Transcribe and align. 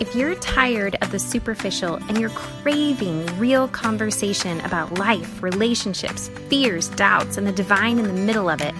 If 0.00 0.14
you're 0.14 0.36
tired 0.36 0.96
of 1.02 1.10
the 1.10 1.18
superficial 1.18 1.96
and 1.96 2.20
you're 2.20 2.30
craving 2.30 3.26
real 3.36 3.66
conversation 3.66 4.60
about 4.60 4.96
life, 4.96 5.42
relationships, 5.42 6.28
fears, 6.48 6.88
doubts, 6.90 7.36
and 7.36 7.44
the 7.44 7.52
divine 7.52 7.98
in 7.98 8.06
the 8.06 8.12
middle 8.12 8.48
of 8.48 8.60
it, 8.60 8.76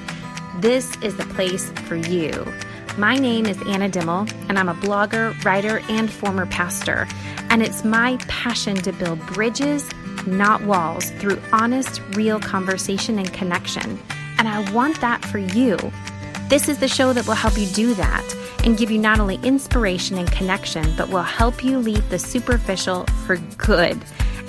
this 0.60 0.96
is 1.02 1.16
the 1.16 1.24
place 1.24 1.70
for 1.88 1.96
you. 1.96 2.46
My 2.96 3.16
name 3.16 3.46
is 3.46 3.60
Anna 3.66 3.88
Dimmel, 3.88 4.28
and 4.48 4.60
I'm 4.60 4.68
a 4.68 4.74
blogger, 4.74 5.34
writer, 5.44 5.80
and 5.88 6.08
former 6.08 6.46
pastor. 6.46 7.08
And 7.50 7.64
it's 7.64 7.84
my 7.84 8.16
passion 8.28 8.76
to 8.76 8.92
build 8.92 9.18
bridges, 9.26 9.90
not 10.24 10.62
walls, 10.62 11.10
through 11.18 11.42
honest, 11.52 12.00
real 12.10 12.38
conversation 12.38 13.18
and 13.18 13.32
connection. 13.32 13.98
And 14.38 14.46
I 14.46 14.70
want 14.70 15.00
that 15.00 15.24
for 15.24 15.38
you. 15.38 15.78
This 16.46 16.68
is 16.68 16.78
the 16.78 16.86
show 16.86 17.12
that 17.12 17.26
will 17.26 17.34
help 17.34 17.58
you 17.58 17.66
do 17.66 17.94
that 17.94 18.37
and 18.68 18.76
give 18.76 18.90
you 18.90 18.98
not 18.98 19.18
only 19.18 19.36
inspiration 19.36 20.18
and 20.18 20.30
connection, 20.30 20.84
but 20.94 21.08
will 21.08 21.22
help 21.22 21.64
you 21.64 21.78
leave 21.78 22.06
the 22.10 22.18
superficial 22.18 23.06
for 23.24 23.38
good 23.56 23.98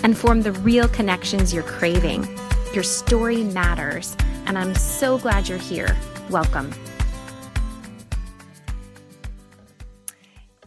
and 0.03 0.17
form 0.17 0.41
the 0.41 0.51
real 0.51 0.89
connections 0.89 1.53
you're 1.53 1.63
craving. 1.63 2.27
Your 2.73 2.83
story 2.83 3.45
matters, 3.45 4.17
and 4.45 4.57
I'm 4.57 4.75
so 4.75 5.17
glad 5.17 5.47
you're 5.47 5.57
here. 5.57 5.95
Welcome. 6.29 6.69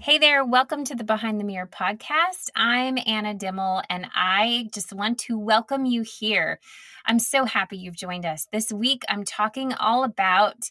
Hey 0.00 0.16
there, 0.16 0.46
welcome 0.46 0.82
to 0.84 0.94
the 0.94 1.04
Behind 1.04 1.38
the 1.38 1.44
Mirror 1.44 1.68
podcast. 1.68 2.48
I'm 2.56 2.96
Anna 3.06 3.34
Dimmel, 3.34 3.82
and 3.90 4.06
I 4.14 4.70
just 4.72 4.94
want 4.94 5.18
to 5.20 5.38
welcome 5.38 5.84
you 5.84 6.00
here. 6.00 6.58
I'm 7.04 7.18
so 7.18 7.44
happy 7.44 7.76
you've 7.76 7.96
joined 7.96 8.24
us. 8.24 8.48
This 8.50 8.72
week, 8.72 9.02
I'm 9.10 9.24
talking 9.24 9.74
all 9.74 10.04
about 10.04 10.70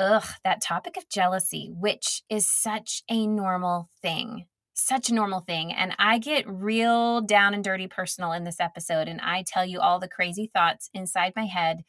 ugh, 0.00 0.24
that 0.44 0.62
topic 0.62 0.96
of 0.96 1.08
jealousy, 1.08 1.70
which 1.72 2.22
is 2.30 2.46
such 2.46 3.02
a 3.10 3.26
normal 3.26 3.90
thing. 4.00 4.46
Such 4.74 5.10
a 5.10 5.14
normal 5.14 5.40
thing. 5.40 5.72
And 5.72 5.94
I 5.98 6.18
get 6.18 6.48
real 6.48 7.20
down 7.20 7.52
and 7.52 7.62
dirty 7.62 7.86
personal 7.86 8.32
in 8.32 8.44
this 8.44 8.60
episode, 8.60 9.08
and 9.08 9.20
I 9.20 9.44
tell 9.46 9.64
you 9.64 9.78
all 9.78 10.00
the 10.00 10.08
crazy 10.08 10.50
thoughts 10.52 10.88
inside 10.94 11.34
my 11.36 11.44
head 11.44 11.82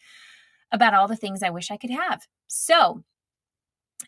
about 0.74 0.94
all 0.94 1.08
the 1.08 1.16
things 1.16 1.42
I 1.42 1.50
wish 1.52 1.72
I 1.72 1.78
could 1.78 1.92
have. 1.92 2.28
So, 2.48 3.04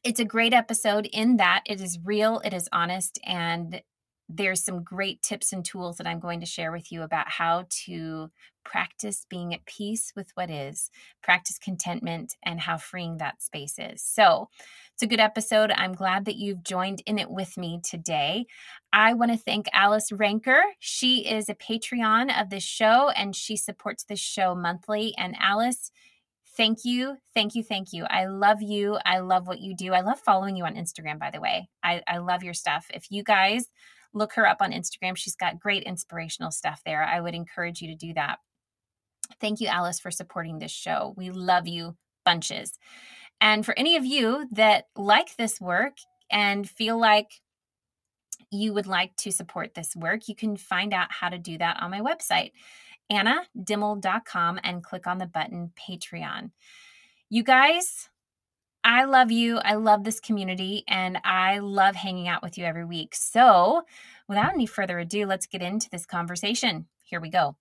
it's 0.03 0.19
a 0.19 0.25
great 0.25 0.53
episode 0.53 1.07
in 1.13 1.37
that 1.37 1.61
it 1.65 1.79
is 1.79 1.99
real, 2.03 2.41
it 2.43 2.53
is 2.53 2.67
honest, 2.73 3.19
and 3.23 3.81
there's 4.29 4.63
some 4.63 4.83
great 4.83 5.21
tips 5.21 5.53
and 5.53 5.63
tools 5.63 5.97
that 5.97 6.07
I'm 6.07 6.19
going 6.19 6.39
to 6.39 6.45
share 6.45 6.71
with 6.71 6.91
you 6.91 7.01
about 7.01 7.29
how 7.29 7.65
to 7.85 8.31
practice 8.63 9.25
being 9.29 9.53
at 9.53 9.65
peace 9.65 10.13
with 10.15 10.31
what 10.35 10.49
is, 10.49 10.89
practice 11.21 11.59
contentment, 11.59 12.35
and 12.43 12.61
how 12.61 12.77
freeing 12.77 13.17
that 13.17 13.43
space 13.43 13.75
is. 13.77 14.01
So, 14.01 14.47
it's 14.93 15.01
a 15.01 15.07
good 15.07 15.19
episode. 15.19 15.71
I'm 15.71 15.93
glad 15.93 16.25
that 16.25 16.35
you've 16.35 16.63
joined 16.63 17.01
in 17.07 17.17
it 17.17 17.31
with 17.31 17.57
me 17.57 17.81
today. 17.83 18.45
I 18.91 19.15
want 19.15 19.31
to 19.31 19.37
thank 19.37 19.65
Alice 19.73 20.11
Ranker. 20.11 20.61
She 20.79 21.27
is 21.27 21.49
a 21.49 21.55
Patreon 21.55 22.39
of 22.39 22.51
this 22.51 22.63
show 22.63 23.09
and 23.09 23.35
she 23.35 23.57
supports 23.57 24.03
this 24.03 24.19
show 24.19 24.53
monthly. 24.53 25.15
And 25.17 25.35
Alice, 25.39 25.89
thank 26.55 26.85
you, 26.85 27.17
thank 27.33 27.55
you, 27.55 27.63
thank 27.63 27.91
you. 27.91 28.05
I 28.05 28.27
love 28.27 28.61
you. 28.61 28.99
I 29.03 29.19
love 29.19 29.47
what 29.47 29.61
you 29.61 29.75
do. 29.75 29.93
I 29.93 30.01
love 30.01 30.19
following 30.19 30.55
you 30.55 30.65
on 30.65 30.75
Instagram, 30.75 31.17
by 31.17 31.31
the 31.31 31.41
way. 31.41 31.69
I, 31.83 32.03
I 32.07 32.19
love 32.19 32.43
your 32.43 32.53
stuff. 32.53 32.85
If 32.93 33.07
you 33.09 33.23
guys 33.23 33.65
look 34.13 34.33
her 34.33 34.47
up 34.47 34.57
on 34.61 34.71
Instagram, 34.71 35.17
she's 35.17 35.35
got 35.35 35.59
great 35.59 35.83
inspirational 35.83 36.51
stuff 36.51 36.81
there. 36.85 37.03
I 37.03 37.19
would 37.19 37.35
encourage 37.35 37.81
you 37.81 37.87
to 37.89 37.95
do 37.95 38.13
that. 38.13 38.39
Thank 39.39 39.59
you, 39.59 39.67
Alice, 39.67 39.99
for 39.99 40.11
supporting 40.11 40.59
this 40.59 40.71
show. 40.71 41.13
We 41.17 41.31
love 41.31 41.67
you 41.67 41.95
bunches. 42.25 42.73
And 43.41 43.65
for 43.65 43.77
any 43.77 43.95
of 43.95 44.05
you 44.05 44.47
that 44.51 44.85
like 44.95 45.35
this 45.35 45.59
work 45.59 45.97
and 46.31 46.69
feel 46.69 46.97
like 46.97 47.41
you 48.51 48.73
would 48.73 48.87
like 48.87 49.15
to 49.17 49.31
support 49.31 49.73
this 49.73 49.95
work, 49.95 50.27
you 50.27 50.35
can 50.35 50.55
find 50.55 50.93
out 50.93 51.11
how 51.11 51.29
to 51.29 51.37
do 51.37 51.57
that 51.57 51.81
on 51.81 51.91
my 51.91 52.01
website, 52.01 52.51
annadimmel.com, 53.11 54.59
and 54.63 54.83
click 54.83 55.07
on 55.07 55.17
the 55.17 55.25
button 55.25 55.71
Patreon. 55.75 56.51
You 57.29 57.43
guys, 57.43 58.09
I 58.83 59.05
love 59.05 59.31
you. 59.31 59.59
I 59.59 59.75
love 59.75 60.03
this 60.03 60.19
community 60.19 60.83
and 60.87 61.17
I 61.23 61.59
love 61.59 61.95
hanging 61.95 62.27
out 62.27 62.43
with 62.43 62.57
you 62.57 62.65
every 62.65 62.85
week. 62.85 63.15
So, 63.15 63.83
without 64.27 64.53
any 64.53 64.65
further 64.65 64.99
ado, 64.99 65.25
let's 65.25 65.45
get 65.47 65.61
into 65.61 65.89
this 65.89 66.05
conversation. 66.05 66.87
Here 67.03 67.21
we 67.21 67.29
go. 67.29 67.55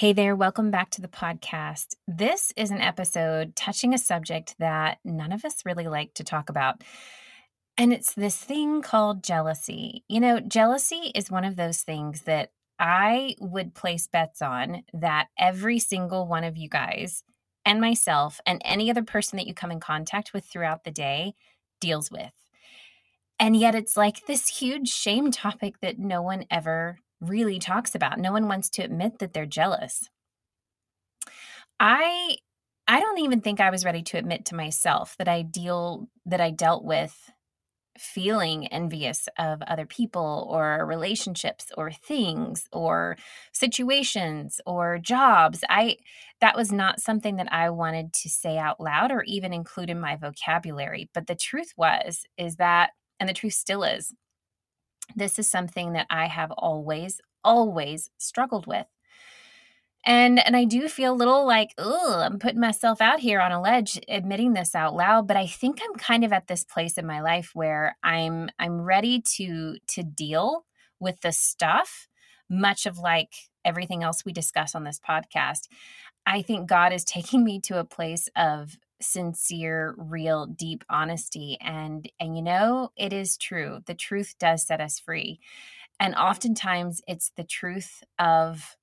Hey 0.00 0.14
there, 0.14 0.34
welcome 0.34 0.70
back 0.70 0.88
to 0.92 1.02
the 1.02 1.08
podcast. 1.08 1.94
This 2.08 2.54
is 2.56 2.70
an 2.70 2.80
episode 2.80 3.54
touching 3.54 3.92
a 3.92 3.98
subject 3.98 4.54
that 4.58 4.96
none 5.04 5.30
of 5.30 5.44
us 5.44 5.66
really 5.66 5.88
like 5.88 6.14
to 6.14 6.24
talk 6.24 6.48
about. 6.48 6.82
And 7.76 7.92
it's 7.92 8.14
this 8.14 8.38
thing 8.38 8.80
called 8.80 9.22
jealousy. 9.22 10.02
You 10.08 10.20
know, 10.20 10.40
jealousy 10.40 11.12
is 11.14 11.30
one 11.30 11.44
of 11.44 11.56
those 11.56 11.82
things 11.82 12.22
that 12.22 12.52
I 12.78 13.34
would 13.40 13.74
place 13.74 14.06
bets 14.06 14.40
on 14.40 14.84
that 14.94 15.26
every 15.38 15.78
single 15.78 16.26
one 16.26 16.44
of 16.44 16.56
you 16.56 16.70
guys 16.70 17.22
and 17.66 17.78
myself 17.78 18.40
and 18.46 18.62
any 18.64 18.88
other 18.88 19.02
person 19.02 19.36
that 19.36 19.46
you 19.46 19.52
come 19.52 19.70
in 19.70 19.80
contact 19.80 20.32
with 20.32 20.46
throughout 20.46 20.84
the 20.84 20.90
day 20.90 21.34
deals 21.78 22.10
with. 22.10 22.32
And 23.38 23.54
yet 23.54 23.74
it's 23.74 23.98
like 23.98 24.24
this 24.24 24.48
huge 24.48 24.88
shame 24.88 25.30
topic 25.30 25.80
that 25.82 25.98
no 25.98 26.22
one 26.22 26.46
ever 26.50 27.00
really 27.20 27.58
talks 27.58 27.94
about. 27.94 28.18
No 28.18 28.32
one 28.32 28.48
wants 28.48 28.68
to 28.70 28.82
admit 28.82 29.18
that 29.18 29.32
they're 29.32 29.46
jealous. 29.46 30.08
I 31.78 32.36
I 32.86 32.98
don't 33.00 33.18
even 33.20 33.40
think 33.40 33.60
I 33.60 33.70
was 33.70 33.84
ready 33.84 34.02
to 34.02 34.18
admit 34.18 34.46
to 34.46 34.56
myself 34.56 35.14
that 35.18 35.28
I 35.28 35.42
deal 35.42 36.08
that 36.26 36.40
I 36.40 36.50
dealt 36.50 36.84
with 36.84 37.30
feeling 37.98 38.66
envious 38.68 39.28
of 39.38 39.62
other 39.62 39.84
people 39.84 40.48
or 40.50 40.86
relationships 40.86 41.66
or 41.76 41.90
things 41.90 42.66
or 42.72 43.16
situations 43.52 44.60
or 44.66 44.98
jobs. 44.98 45.62
I 45.68 45.96
that 46.40 46.56
was 46.56 46.72
not 46.72 47.00
something 47.00 47.36
that 47.36 47.52
I 47.52 47.70
wanted 47.70 48.12
to 48.14 48.28
say 48.28 48.56
out 48.58 48.80
loud 48.80 49.12
or 49.12 49.22
even 49.26 49.52
include 49.52 49.90
in 49.90 50.00
my 50.00 50.16
vocabulary. 50.16 51.10
But 51.12 51.26
the 51.26 51.34
truth 51.34 51.72
was 51.76 52.22
is 52.38 52.56
that 52.56 52.90
and 53.18 53.28
the 53.28 53.34
truth 53.34 53.52
still 53.54 53.82
is 53.84 54.14
this 55.16 55.38
is 55.38 55.48
something 55.48 55.92
that 55.92 56.06
I 56.10 56.26
have 56.26 56.50
always, 56.52 57.20
always 57.44 58.10
struggled 58.18 58.66
with. 58.66 58.86
And 60.06 60.44
and 60.44 60.56
I 60.56 60.64
do 60.64 60.88
feel 60.88 61.12
a 61.12 61.14
little 61.14 61.46
like, 61.46 61.74
oh, 61.76 62.20
I'm 62.20 62.38
putting 62.38 62.60
myself 62.60 63.02
out 63.02 63.20
here 63.20 63.40
on 63.40 63.52
a 63.52 63.60
ledge 63.60 64.00
admitting 64.08 64.54
this 64.54 64.74
out 64.74 64.94
loud, 64.94 65.28
but 65.28 65.36
I 65.36 65.46
think 65.46 65.80
I'm 65.82 65.94
kind 65.96 66.24
of 66.24 66.32
at 66.32 66.46
this 66.46 66.64
place 66.64 66.96
in 66.96 67.06
my 67.06 67.20
life 67.20 67.50
where 67.52 67.96
I'm 68.02 68.48
I'm 68.58 68.80
ready 68.80 69.20
to 69.36 69.76
to 69.88 70.02
deal 70.02 70.64
with 71.00 71.20
the 71.20 71.32
stuff, 71.32 72.08
much 72.48 72.86
of 72.86 72.98
like 72.98 73.34
everything 73.64 74.02
else 74.02 74.24
we 74.24 74.32
discuss 74.32 74.74
on 74.74 74.84
this 74.84 75.00
podcast. 75.06 75.68
I 76.24 76.40
think 76.42 76.68
God 76.68 76.92
is 76.94 77.04
taking 77.04 77.44
me 77.44 77.60
to 77.62 77.78
a 77.78 77.84
place 77.84 78.28
of 78.34 78.78
sincere 79.00 79.94
real 79.96 80.46
deep 80.46 80.84
honesty 80.90 81.56
and 81.60 82.10
and 82.20 82.36
you 82.36 82.42
know 82.42 82.90
it 82.96 83.12
is 83.12 83.36
true 83.36 83.80
the 83.86 83.94
truth 83.94 84.34
does 84.38 84.66
set 84.66 84.80
us 84.80 84.98
free 84.98 85.40
and 85.98 86.14
oftentimes 86.14 87.00
it's 87.06 87.32
the 87.36 87.44
truth 87.44 88.02
of 88.18 88.76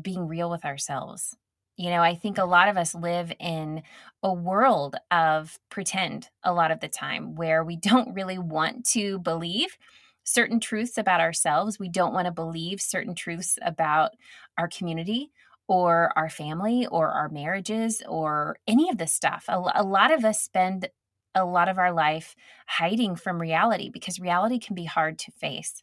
being 0.00 0.28
real 0.28 0.50
with 0.50 0.64
ourselves 0.64 1.34
you 1.76 1.90
know 1.90 2.02
i 2.02 2.14
think 2.14 2.36
a 2.36 2.42
mm-hmm. 2.42 2.50
lot 2.50 2.68
of 2.68 2.76
us 2.76 2.94
live 2.94 3.32
in 3.40 3.82
a 4.22 4.32
world 4.32 4.96
of 5.10 5.58
pretend 5.70 6.28
a 6.42 6.52
lot 6.52 6.70
of 6.70 6.80
the 6.80 6.88
time 6.88 7.34
where 7.34 7.64
we 7.64 7.76
don't 7.76 8.14
really 8.14 8.38
want 8.38 8.84
to 8.84 9.18
believe 9.20 9.76
certain 10.22 10.60
truths 10.60 10.98
about 10.98 11.20
ourselves 11.20 11.78
we 11.78 11.88
don't 11.88 12.12
want 12.12 12.26
to 12.26 12.32
believe 12.32 12.80
certain 12.80 13.14
truths 13.14 13.58
about 13.62 14.12
our 14.58 14.68
community 14.68 15.30
or 15.68 16.12
our 16.16 16.28
family 16.28 16.86
or 16.86 17.10
our 17.10 17.28
marriages 17.28 18.02
or 18.08 18.58
any 18.66 18.88
of 18.88 18.98
this 18.98 19.12
stuff. 19.12 19.44
A, 19.48 19.58
a, 19.74 19.82
lot 19.82 20.12
of 20.12 20.24
us 20.24 20.40
spend 20.42 20.88
a 21.34 21.44
lot 21.44 21.68
of 21.68 21.78
our 21.78 21.92
life 21.92 22.36
hiding 22.66 23.16
from 23.16 23.40
reality 23.40 23.90
because 23.90 24.20
reality 24.20 24.58
can 24.58 24.74
be 24.74 24.84
hard 24.84 25.18
to 25.18 25.32
face. 25.32 25.82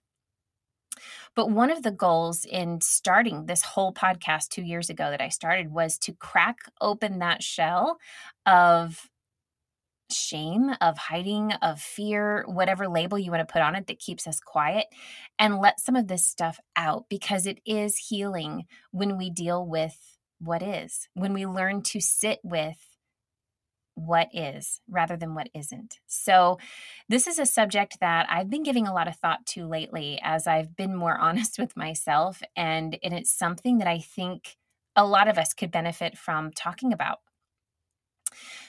But 1.36 1.50
one 1.50 1.72
of 1.72 1.84
the 1.84 1.92
goals 1.92 2.46
in 2.46 2.80
starting 2.82 3.46
this 3.46 3.64
whole 3.64 3.94
podcast 3.94 4.50
two 4.50 4.62
years 4.62 4.90
ago 4.90 5.10
that 5.10 5.22
I 5.22 5.30
started 5.30 5.72
was 5.72 5.98
to 6.00 6.14
crack 6.14 6.60
open 6.80 7.20
that 7.20 7.42
shell 7.42 7.98
of 8.46 9.10
shame, 10.14 10.72
of 10.82 10.98
hiding, 10.98 11.54
of 11.54 11.80
fear, 11.80 12.46
whatever 12.48 12.88
label 12.88 13.20
you 13.20 13.32
want 13.32 13.48
to 13.48 13.52
put 13.52 13.62
on 13.62 13.76
it 13.76 13.88
that 13.88 14.00
keeps 14.00 14.28
us 14.28 14.40
quiet, 14.40 14.88
and 15.40 15.60
let 15.60 15.80
some 15.80 15.96
of 15.96 16.08
this 16.08 16.26
stuff 16.26 16.60
out 16.76 17.06
because 17.10 17.46
it 17.46 17.60
is 17.66 17.98
healing 17.98 18.66
when 18.92 19.18
we 19.18 19.30
deal 19.30 19.66
with 19.66 19.98
what 20.40 20.62
is, 20.62 21.08
when 21.14 21.34
we 21.34 21.46
learn 21.46 21.82
to 21.82 22.00
sit 22.00 22.40
with 22.44 22.78
what 23.96 24.28
is 24.34 24.82
rather 24.90 25.16
than 25.16 25.36
what 25.36 25.50
isn't. 25.54 26.00
So, 26.08 26.58
this 27.10 27.28
is 27.28 27.40
a 27.40 27.46
subject 27.46 27.98
that 28.00 28.26
I've 28.30 28.50
been 28.50 28.64
giving 28.64 28.88
a 28.88 28.94
lot 28.94 29.08
of 29.08 29.16
thought 29.16 29.46
to 29.48 29.68
lately 29.68 30.20
as 30.24 30.48
I've 30.48 30.76
been 30.76 30.96
more 30.96 31.18
honest 31.20 31.60
with 31.60 31.78
myself. 31.78 32.42
And, 32.56 32.98
and 33.04 33.14
it's 33.14 33.32
something 33.32 33.78
that 33.80 33.88
I 33.88 34.00
think 34.00 34.58
a 34.96 35.06
lot 35.06 35.28
of 35.28 35.38
us 35.38 35.54
could 35.54 35.72
benefit 35.72 36.18
from 36.18 36.52
talking 36.52 36.94
about. 36.94 37.20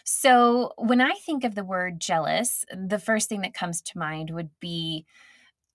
So, 0.04 0.72
when 0.76 1.00
I 1.00 1.12
think 1.14 1.44
of 1.44 1.54
the 1.54 1.64
word 1.64 2.00
jealous, 2.00 2.64
the 2.74 2.98
first 2.98 3.28
thing 3.28 3.42
that 3.42 3.54
comes 3.54 3.80
to 3.82 3.98
mind 3.98 4.30
would 4.30 4.50
be 4.60 5.06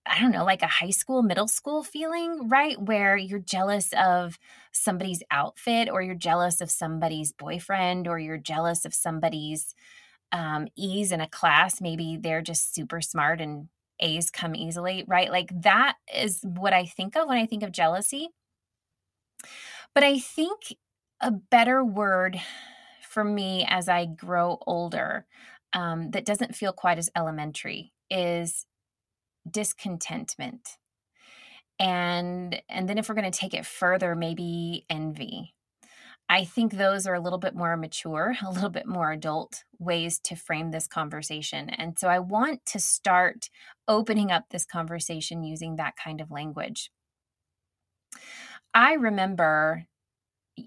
I 0.06 0.20
don't 0.20 0.32
know, 0.32 0.44
like 0.46 0.64
a 0.64 0.68
high 0.68 0.90
school, 0.90 1.22
middle 1.22 1.48
school 1.48 1.84
feeling, 1.84 2.50
right? 2.50 2.82
Where 2.82 3.16
you're 3.16 3.40
jealous 3.40 3.90
of 3.94 4.40
somebody's 4.72 5.22
outfit 5.30 5.88
or 5.90 6.02
you're 6.02 6.16
jealous 6.16 6.62
of 6.62 6.72
somebody's 6.72 7.32
boyfriend 7.32 8.08
or 8.08 8.18
you're 8.18 8.38
jealous 8.38 8.86
of 8.86 8.94
somebody's 8.94 9.76
um, 10.32 10.68
ease 10.76 11.12
in 11.12 11.22
a 11.22 11.30
class. 11.30 11.80
Maybe 11.82 12.18
they're 12.20 12.42
just 12.42 12.74
super 12.74 13.02
smart 13.02 13.40
and 13.42 13.70
A's 14.00 14.32
come 14.32 14.56
easily, 14.56 15.04
right? 15.08 15.30
Like 15.30 15.52
that 15.62 15.96
is 16.16 16.40
what 16.44 16.74
I 16.74 16.86
think 16.86 17.16
of 17.16 17.28
when 17.28 17.38
I 17.38 17.46
think 17.46 17.64
of 17.64 17.72
jealousy. 17.72 18.30
But 19.94 20.04
I 20.04 20.20
think 20.20 20.76
a 21.22 21.32
better 21.32 21.84
word 21.84 22.40
for 23.10 23.24
me 23.24 23.66
as 23.68 23.90
I 23.90 24.06
grow 24.06 24.60
older 24.68 25.26
um, 25.74 26.12
that 26.12 26.26
doesn't 26.26 26.56
feel 26.56 26.72
quite 26.72 26.98
as 26.98 27.10
elementary 27.16 27.92
is 28.10 28.66
discontentment. 29.50 30.78
And 31.80 32.62
and 32.70 32.88
then 32.88 32.98
if 32.98 33.10
we're 33.10 33.16
going 33.16 33.32
to 33.32 33.38
take 33.38 33.54
it 33.54 33.66
further 33.66 34.16
maybe 34.16 34.86
envy. 34.90 35.54
I 36.32 36.46
think 36.46 36.74
those 36.74 37.08
are 37.08 37.16
a 37.16 37.20
little 37.20 37.40
bit 37.40 37.56
more 37.56 37.76
mature 37.76 38.36
a 38.46 38.52
little 38.52 38.70
bit 38.70 38.86
more 38.86 39.12
adult 39.12 39.64
ways 39.80 40.20
to 40.26 40.36
frame 40.36 40.72
this 40.72 40.88
conversation. 40.88 41.70
And 41.70 41.98
so 41.98 42.08
i 42.10 42.20
want 42.20 42.66
to 42.68 42.80
start 42.80 43.50
opening 43.88 44.32
up 44.32 44.46
this 44.50 44.66
conversation 44.66 45.44
using 45.44 45.78
that 45.78 45.96
kind 45.96 46.22
of 46.22 46.32
language. 46.32 46.92
I 48.74 48.94
remember 48.94 49.86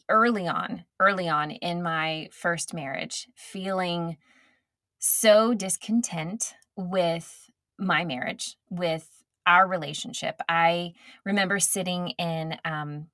early 0.08 0.46
on 0.46 0.84
early 1.00 1.28
on 1.28 1.50
in 1.50 1.82
my 1.82 2.28
first 2.32 2.74
marriage 2.74 3.28
feeling 3.36 4.16
so 5.04 5.52
discontent 5.52 6.54
with 6.76 7.50
my 7.76 8.04
marriage, 8.04 8.56
with 8.70 9.08
our 9.46 9.66
relationship. 9.66 10.40
I 10.48 10.92
remember 11.24 11.58
sitting 11.58 12.10
in, 12.10 12.56
um, 12.64 13.08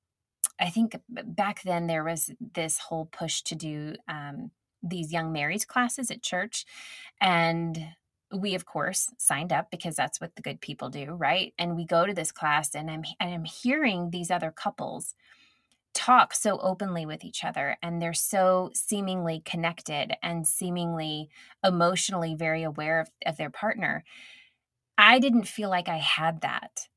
I 0.61 0.69
think 0.69 0.97
back 1.09 1.63
then 1.63 1.87
there 1.87 2.05
was 2.05 2.31
this 2.55 2.79
whole 2.79 3.07
push 3.07 3.41
to 3.43 3.55
do 3.55 3.95
um, 4.07 4.51
these 4.83 5.13
young 5.13 5.33
married 5.33 5.67
classes 5.67 6.11
at 6.11 6.23
church. 6.23 6.67
And 7.21 7.95
we 8.31 8.55
of 8.55 8.67
course 8.67 9.11
signed 9.17 9.55
up 9.55 9.71
because 9.71 9.97
that's 9.97 10.21
what 10.21 10.37
the 10.37 10.43
good 10.43 10.61
people 10.61 10.91
do 10.91 11.13
right 11.13 11.55
and 11.59 11.75
we 11.75 11.87
go 11.87 12.05
to 12.05 12.13
this 12.13 12.31
class 12.31 12.75
and 12.75 12.91
i'm 12.91 13.03
and 13.19 13.33
i'm 13.33 13.45
hearing 13.45 14.11
these 14.11 14.31
other 14.31 14.51
couples 14.51 15.15
talk 15.95 16.35
so 16.35 16.59
openly 16.59 17.05
with 17.05 17.25
each 17.25 17.45
other 17.45 17.77
and 17.83 18.01
they're 18.01 18.13
so 18.13 18.71
seemingly 18.75 19.43
connected 19.45 20.13
and 20.23 20.47
seemingly 20.47 21.29
emotionally 21.65 22.35
very 22.35 22.63
aware 22.63 23.01
of, 23.01 23.11
of 23.27 23.37
their 23.37 23.51
partner 23.51 24.05
I 24.99 25.21
didn't 25.21 25.45
feel 25.45 25.71
like 25.71 25.89
I 25.89 25.99
had 25.99 26.41
that. 26.41 26.89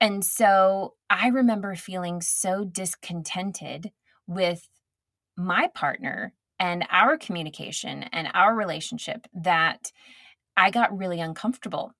And 0.00 0.24
so 0.24 0.94
I 1.10 1.28
remember 1.28 1.76
feeling 1.76 2.22
so 2.22 2.64
discontented 2.64 3.92
with 4.26 4.68
my 5.36 5.68
partner 5.74 6.32
and 6.58 6.86
our 6.90 7.18
communication 7.18 8.04
and 8.04 8.28
our 8.32 8.54
relationship 8.54 9.26
that 9.34 9.92
I 10.56 10.70
got 10.70 10.96
really 10.96 11.20
uncomfortable. 11.20 11.92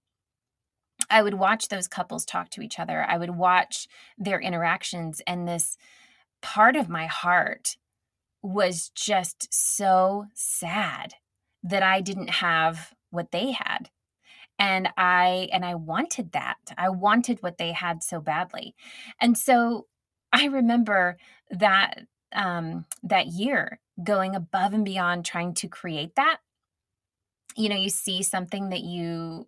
I 1.11 1.23
would 1.23 1.35
watch 1.35 1.69
those 1.69 1.87
couples 1.87 2.25
talk 2.25 2.49
to 2.51 2.63
each 2.63 2.79
other. 2.79 3.05
I 3.07 3.19
would 3.19 3.37
watch 3.37 3.89
their 4.17 4.41
interactions, 4.41 5.21
and 5.27 5.47
this 5.47 5.77
part 6.43 6.77
of 6.77 6.89
my 6.89 7.07
heart 7.07 7.77
was 8.43 8.91
just 8.95 9.49
so 9.53 10.27
sad 10.35 11.15
that 11.63 11.83
I 11.83 12.01
didn't 12.01 12.31
have 12.31 12.93
what 13.11 13.31
they 13.31 13.53
had. 13.53 13.91
And 14.59 14.89
i 14.97 15.49
and 15.53 15.65
i 15.65 15.75
wanted 15.75 16.33
that. 16.33 16.59
I 16.79 16.89
wanted 16.91 17.43
what 17.43 17.59
they 17.59 17.73
had 17.73 18.03
so 18.03 18.21
badly. 18.21 18.75
And 19.21 19.37
so 19.39 19.87
i 20.33 20.47
remember 20.47 21.19
that 21.51 22.07
um 22.35 22.87
that 23.03 23.29
year 23.29 23.81
going 24.03 24.35
above 24.35 24.73
and 24.75 24.85
beyond 24.85 25.25
trying 25.25 25.55
to 25.55 25.69
create 25.69 26.15
that. 26.17 26.39
You 27.57 27.69
know 27.69 27.77
you 27.77 27.91
see 27.91 28.23
something 28.23 28.71
that 28.71 28.83
you 28.83 29.47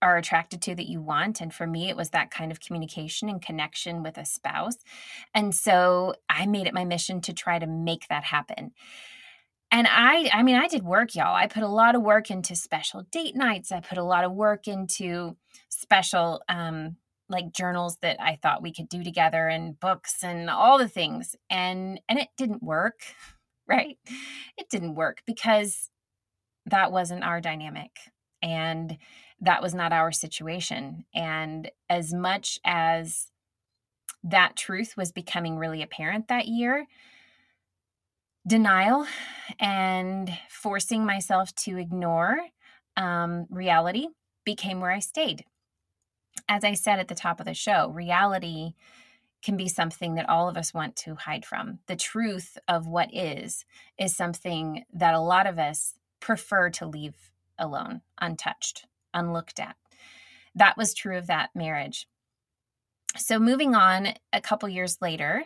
are 0.00 0.16
attracted 0.16 0.62
to 0.62 0.74
that 0.74 0.88
you 0.88 1.00
want 1.00 1.40
and 1.40 1.52
for 1.52 1.66
me 1.66 1.88
it 1.88 1.96
was 1.96 2.10
that 2.10 2.30
kind 2.30 2.52
of 2.52 2.60
communication 2.60 3.28
and 3.28 3.42
connection 3.42 4.02
with 4.02 4.16
a 4.16 4.24
spouse 4.24 4.76
and 5.34 5.54
so 5.54 6.14
i 6.28 6.46
made 6.46 6.66
it 6.66 6.74
my 6.74 6.84
mission 6.84 7.20
to 7.20 7.32
try 7.32 7.58
to 7.58 7.66
make 7.66 8.06
that 8.08 8.24
happen. 8.24 8.72
And 9.70 9.86
i 9.90 10.30
i 10.32 10.42
mean 10.42 10.56
i 10.56 10.68
did 10.68 10.82
work 10.82 11.14
y'all. 11.14 11.34
I 11.34 11.46
put 11.46 11.62
a 11.62 11.68
lot 11.68 11.94
of 11.94 12.02
work 12.02 12.30
into 12.30 12.56
special 12.56 13.06
date 13.10 13.36
nights. 13.36 13.72
I 13.72 13.80
put 13.80 13.98
a 13.98 14.04
lot 14.04 14.24
of 14.24 14.32
work 14.32 14.66
into 14.68 15.36
special 15.68 16.42
um 16.48 16.96
like 17.30 17.52
journals 17.52 17.98
that 18.00 18.16
i 18.20 18.38
thought 18.42 18.62
we 18.62 18.72
could 18.72 18.88
do 18.88 19.04
together 19.04 19.48
and 19.48 19.78
books 19.78 20.24
and 20.24 20.48
all 20.48 20.78
the 20.78 20.88
things 20.88 21.36
and 21.50 22.00
and 22.08 22.18
it 22.18 22.28
didn't 22.38 22.62
work 22.62 22.94
right? 23.68 23.98
It 24.56 24.68
didn't 24.70 24.94
work 24.94 25.22
because 25.26 25.90
that 26.66 26.90
wasn't 26.90 27.24
our 27.24 27.40
dynamic 27.40 27.90
and 28.42 28.96
that 29.40 29.62
was 29.62 29.74
not 29.74 29.92
our 29.92 30.10
situation 30.12 31.04
and 31.14 31.70
as 31.88 32.12
much 32.12 32.58
as 32.64 33.28
that 34.24 34.56
truth 34.56 34.96
was 34.96 35.12
becoming 35.12 35.58
really 35.58 35.82
apparent 35.82 36.28
that 36.28 36.48
year 36.48 36.86
denial 38.46 39.06
and 39.60 40.30
forcing 40.48 41.04
myself 41.04 41.54
to 41.54 41.76
ignore 41.76 42.38
um, 42.96 43.46
reality 43.50 44.08
became 44.44 44.80
where 44.80 44.90
I 44.90 45.00
stayed. 45.00 45.44
As 46.48 46.64
I 46.64 46.72
said 46.74 46.98
at 46.98 47.08
the 47.08 47.14
top 47.14 47.40
of 47.40 47.46
the 47.46 47.54
show, 47.54 47.90
reality 47.90 48.72
can 49.42 49.56
be 49.56 49.68
something 49.68 50.14
that 50.14 50.28
all 50.28 50.48
of 50.48 50.56
us 50.56 50.74
want 50.74 50.96
to 50.96 51.14
hide 51.14 51.44
from. 51.44 51.78
The 51.86 51.94
truth 51.94 52.56
of 52.66 52.86
what 52.86 53.14
is, 53.14 53.64
is 53.98 54.16
something 54.16 54.84
that 54.92 55.14
a 55.14 55.20
lot 55.20 55.46
of 55.46 55.58
us 55.58 55.94
prefer 56.18 56.70
to 56.70 56.86
leave 56.86 57.14
alone, 57.58 58.00
untouched, 58.20 58.86
unlooked 59.14 59.60
at. 59.60 59.76
That 60.54 60.76
was 60.76 60.94
true 60.94 61.16
of 61.16 61.26
that 61.28 61.50
marriage. 61.54 62.06
So, 63.16 63.38
moving 63.38 63.74
on 63.74 64.08
a 64.32 64.40
couple 64.40 64.68
years 64.68 64.98
later, 65.00 65.44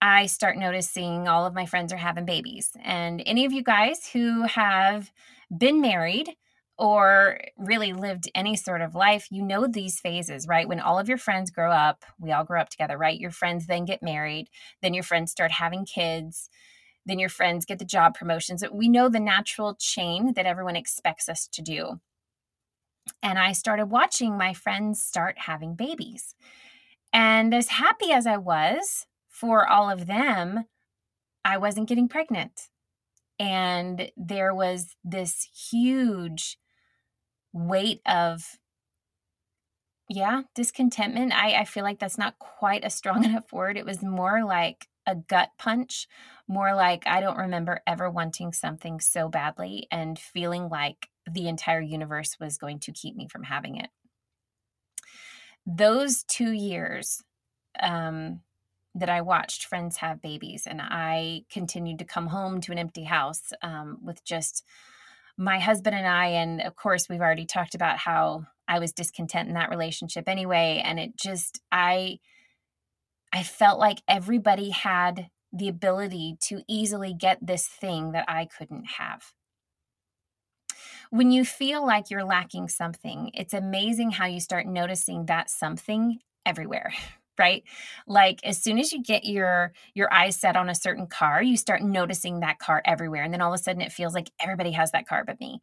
I 0.00 0.26
start 0.26 0.58
noticing 0.58 1.28
all 1.28 1.46
of 1.46 1.54
my 1.54 1.66
friends 1.66 1.92
are 1.92 1.98
having 1.98 2.24
babies. 2.24 2.70
And 2.82 3.22
any 3.24 3.44
of 3.44 3.52
you 3.52 3.62
guys 3.62 4.08
who 4.12 4.42
have 4.42 5.10
been 5.56 5.80
married 5.80 6.28
or 6.76 7.40
really 7.56 7.92
lived 7.92 8.30
any 8.34 8.56
sort 8.56 8.82
of 8.82 8.94
life, 8.94 9.28
you 9.30 9.42
know 9.42 9.66
these 9.66 10.00
phases, 10.00 10.46
right? 10.46 10.68
When 10.68 10.80
all 10.80 10.98
of 10.98 11.08
your 11.08 11.18
friends 11.18 11.50
grow 11.50 11.70
up, 11.70 12.04
we 12.18 12.32
all 12.32 12.44
grow 12.44 12.60
up 12.60 12.68
together, 12.68 12.98
right? 12.98 13.18
Your 13.18 13.30
friends 13.30 13.66
then 13.66 13.84
get 13.84 14.02
married, 14.02 14.48
then 14.82 14.92
your 14.92 15.04
friends 15.04 15.30
start 15.30 15.52
having 15.52 15.86
kids, 15.86 16.50
then 17.06 17.18
your 17.18 17.28
friends 17.28 17.64
get 17.64 17.78
the 17.78 17.84
job 17.84 18.14
promotions. 18.14 18.64
We 18.72 18.88
know 18.88 19.08
the 19.08 19.20
natural 19.20 19.74
chain 19.74 20.34
that 20.34 20.46
everyone 20.46 20.76
expects 20.76 21.28
us 21.28 21.46
to 21.52 21.62
do. 21.62 22.00
And 23.22 23.38
I 23.38 23.52
started 23.52 23.86
watching 23.86 24.36
my 24.36 24.54
friends 24.54 25.02
start 25.02 25.36
having 25.38 25.74
babies. 25.74 26.34
And 27.12 27.54
as 27.54 27.68
happy 27.68 28.12
as 28.12 28.26
I 28.26 28.36
was 28.36 29.06
for 29.28 29.68
all 29.68 29.90
of 29.90 30.06
them, 30.06 30.64
I 31.44 31.58
wasn't 31.58 31.88
getting 31.88 32.08
pregnant. 32.08 32.68
And 33.38 34.10
there 34.16 34.54
was 34.54 34.96
this 35.04 35.48
huge 35.70 36.58
weight 37.52 38.00
of, 38.06 38.58
yeah, 40.08 40.42
discontentment. 40.54 41.32
I, 41.32 41.60
I 41.60 41.64
feel 41.64 41.84
like 41.84 41.98
that's 41.98 42.18
not 42.18 42.38
quite 42.38 42.84
a 42.84 42.90
strong 42.90 43.24
enough 43.24 43.52
word. 43.52 43.76
It 43.76 43.86
was 43.86 44.02
more 44.02 44.44
like 44.44 44.88
a 45.06 45.14
gut 45.14 45.50
punch, 45.58 46.08
more 46.48 46.74
like 46.74 47.06
I 47.06 47.20
don't 47.20 47.36
remember 47.36 47.82
ever 47.86 48.10
wanting 48.10 48.52
something 48.52 49.00
so 49.00 49.28
badly 49.28 49.86
and 49.90 50.18
feeling 50.18 50.68
like 50.68 51.08
the 51.30 51.48
entire 51.48 51.80
universe 51.80 52.36
was 52.40 52.58
going 52.58 52.80
to 52.80 52.92
keep 52.92 53.16
me 53.16 53.28
from 53.28 53.44
having 53.44 53.76
it. 53.76 53.90
Those 55.66 56.24
two 56.24 56.52
years, 56.52 57.22
um, 57.80 58.40
that 58.94 59.08
I 59.08 59.22
watched 59.22 59.64
friends 59.64 59.96
have 59.96 60.22
babies, 60.22 60.66
and 60.66 60.80
I 60.80 61.44
continued 61.50 61.98
to 61.98 62.04
come 62.04 62.28
home 62.28 62.60
to 62.62 62.72
an 62.72 62.78
empty 62.78 63.04
house 63.04 63.52
um, 63.62 63.98
with 64.02 64.24
just 64.24 64.64
my 65.36 65.58
husband 65.58 65.96
and 65.96 66.06
I. 66.06 66.26
And 66.26 66.60
of 66.62 66.76
course, 66.76 67.08
we've 67.08 67.20
already 67.20 67.46
talked 67.46 67.74
about 67.74 67.98
how 67.98 68.46
I 68.68 68.78
was 68.78 68.92
discontent 68.92 69.48
in 69.48 69.54
that 69.54 69.70
relationship 69.70 70.28
anyway. 70.28 70.80
And 70.84 71.00
it 71.00 71.16
just, 71.16 71.60
I, 71.72 72.18
I 73.32 73.42
felt 73.42 73.80
like 73.80 74.00
everybody 74.06 74.70
had 74.70 75.28
the 75.52 75.68
ability 75.68 76.36
to 76.42 76.62
easily 76.68 77.14
get 77.14 77.38
this 77.44 77.66
thing 77.66 78.12
that 78.12 78.24
I 78.28 78.46
couldn't 78.46 78.86
have. 78.98 79.32
When 81.14 81.30
you 81.30 81.44
feel 81.44 81.86
like 81.86 82.10
you're 82.10 82.24
lacking 82.24 82.68
something, 82.68 83.30
it's 83.34 83.54
amazing 83.54 84.10
how 84.10 84.26
you 84.26 84.40
start 84.40 84.66
noticing 84.66 85.26
that 85.26 85.48
something 85.48 86.18
everywhere. 86.44 86.92
right? 87.38 87.62
Like 88.08 88.40
as 88.42 88.60
soon 88.60 88.80
as 88.80 88.92
you 88.92 89.00
get 89.00 89.24
your 89.24 89.72
your 89.94 90.12
eyes 90.12 90.34
set 90.34 90.56
on 90.56 90.68
a 90.68 90.74
certain 90.74 91.06
car 91.06 91.40
you 91.40 91.56
start 91.56 91.82
noticing 91.82 92.40
that 92.40 92.58
car 92.58 92.82
everywhere 92.84 93.22
and 93.22 93.32
then 93.32 93.40
all 93.40 93.54
of 93.54 93.60
a 93.60 93.62
sudden 93.62 93.80
it 93.80 93.92
feels 93.92 94.12
like 94.12 94.28
everybody 94.40 94.72
has 94.72 94.90
that 94.90 95.06
car 95.06 95.22
but 95.24 95.38
me. 95.38 95.60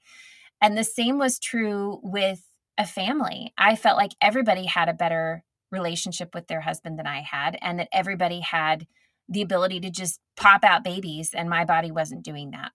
And 0.61 0.77
the 0.77 0.85
same 0.85 1.17
was 1.17 1.37
true 1.37 1.99
with 2.01 2.41
a 2.77 2.85
family. 2.85 3.53
I 3.57 3.75
felt 3.75 3.97
like 3.97 4.11
everybody 4.21 4.67
had 4.67 4.87
a 4.87 4.93
better 4.93 5.43
relationship 5.69 6.33
with 6.33 6.47
their 6.47 6.61
husband 6.61 6.97
than 6.97 7.07
i 7.07 7.21
had 7.21 7.57
and 7.61 7.79
that 7.79 7.89
everybody 7.91 8.39
had 8.39 8.87
the 9.27 9.41
ability 9.41 9.81
to 9.81 9.89
just 9.89 10.19
pop 10.37 10.63
out 10.63 10.83
babies 10.83 11.31
and 11.33 11.49
my 11.49 11.65
body 11.65 11.91
wasn't 11.91 12.23
doing 12.23 12.51
that 12.51 12.71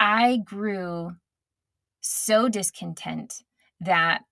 I 0.00 0.38
grew 0.38 1.16
so 2.00 2.48
discontent 2.48 3.42
that 3.80 4.22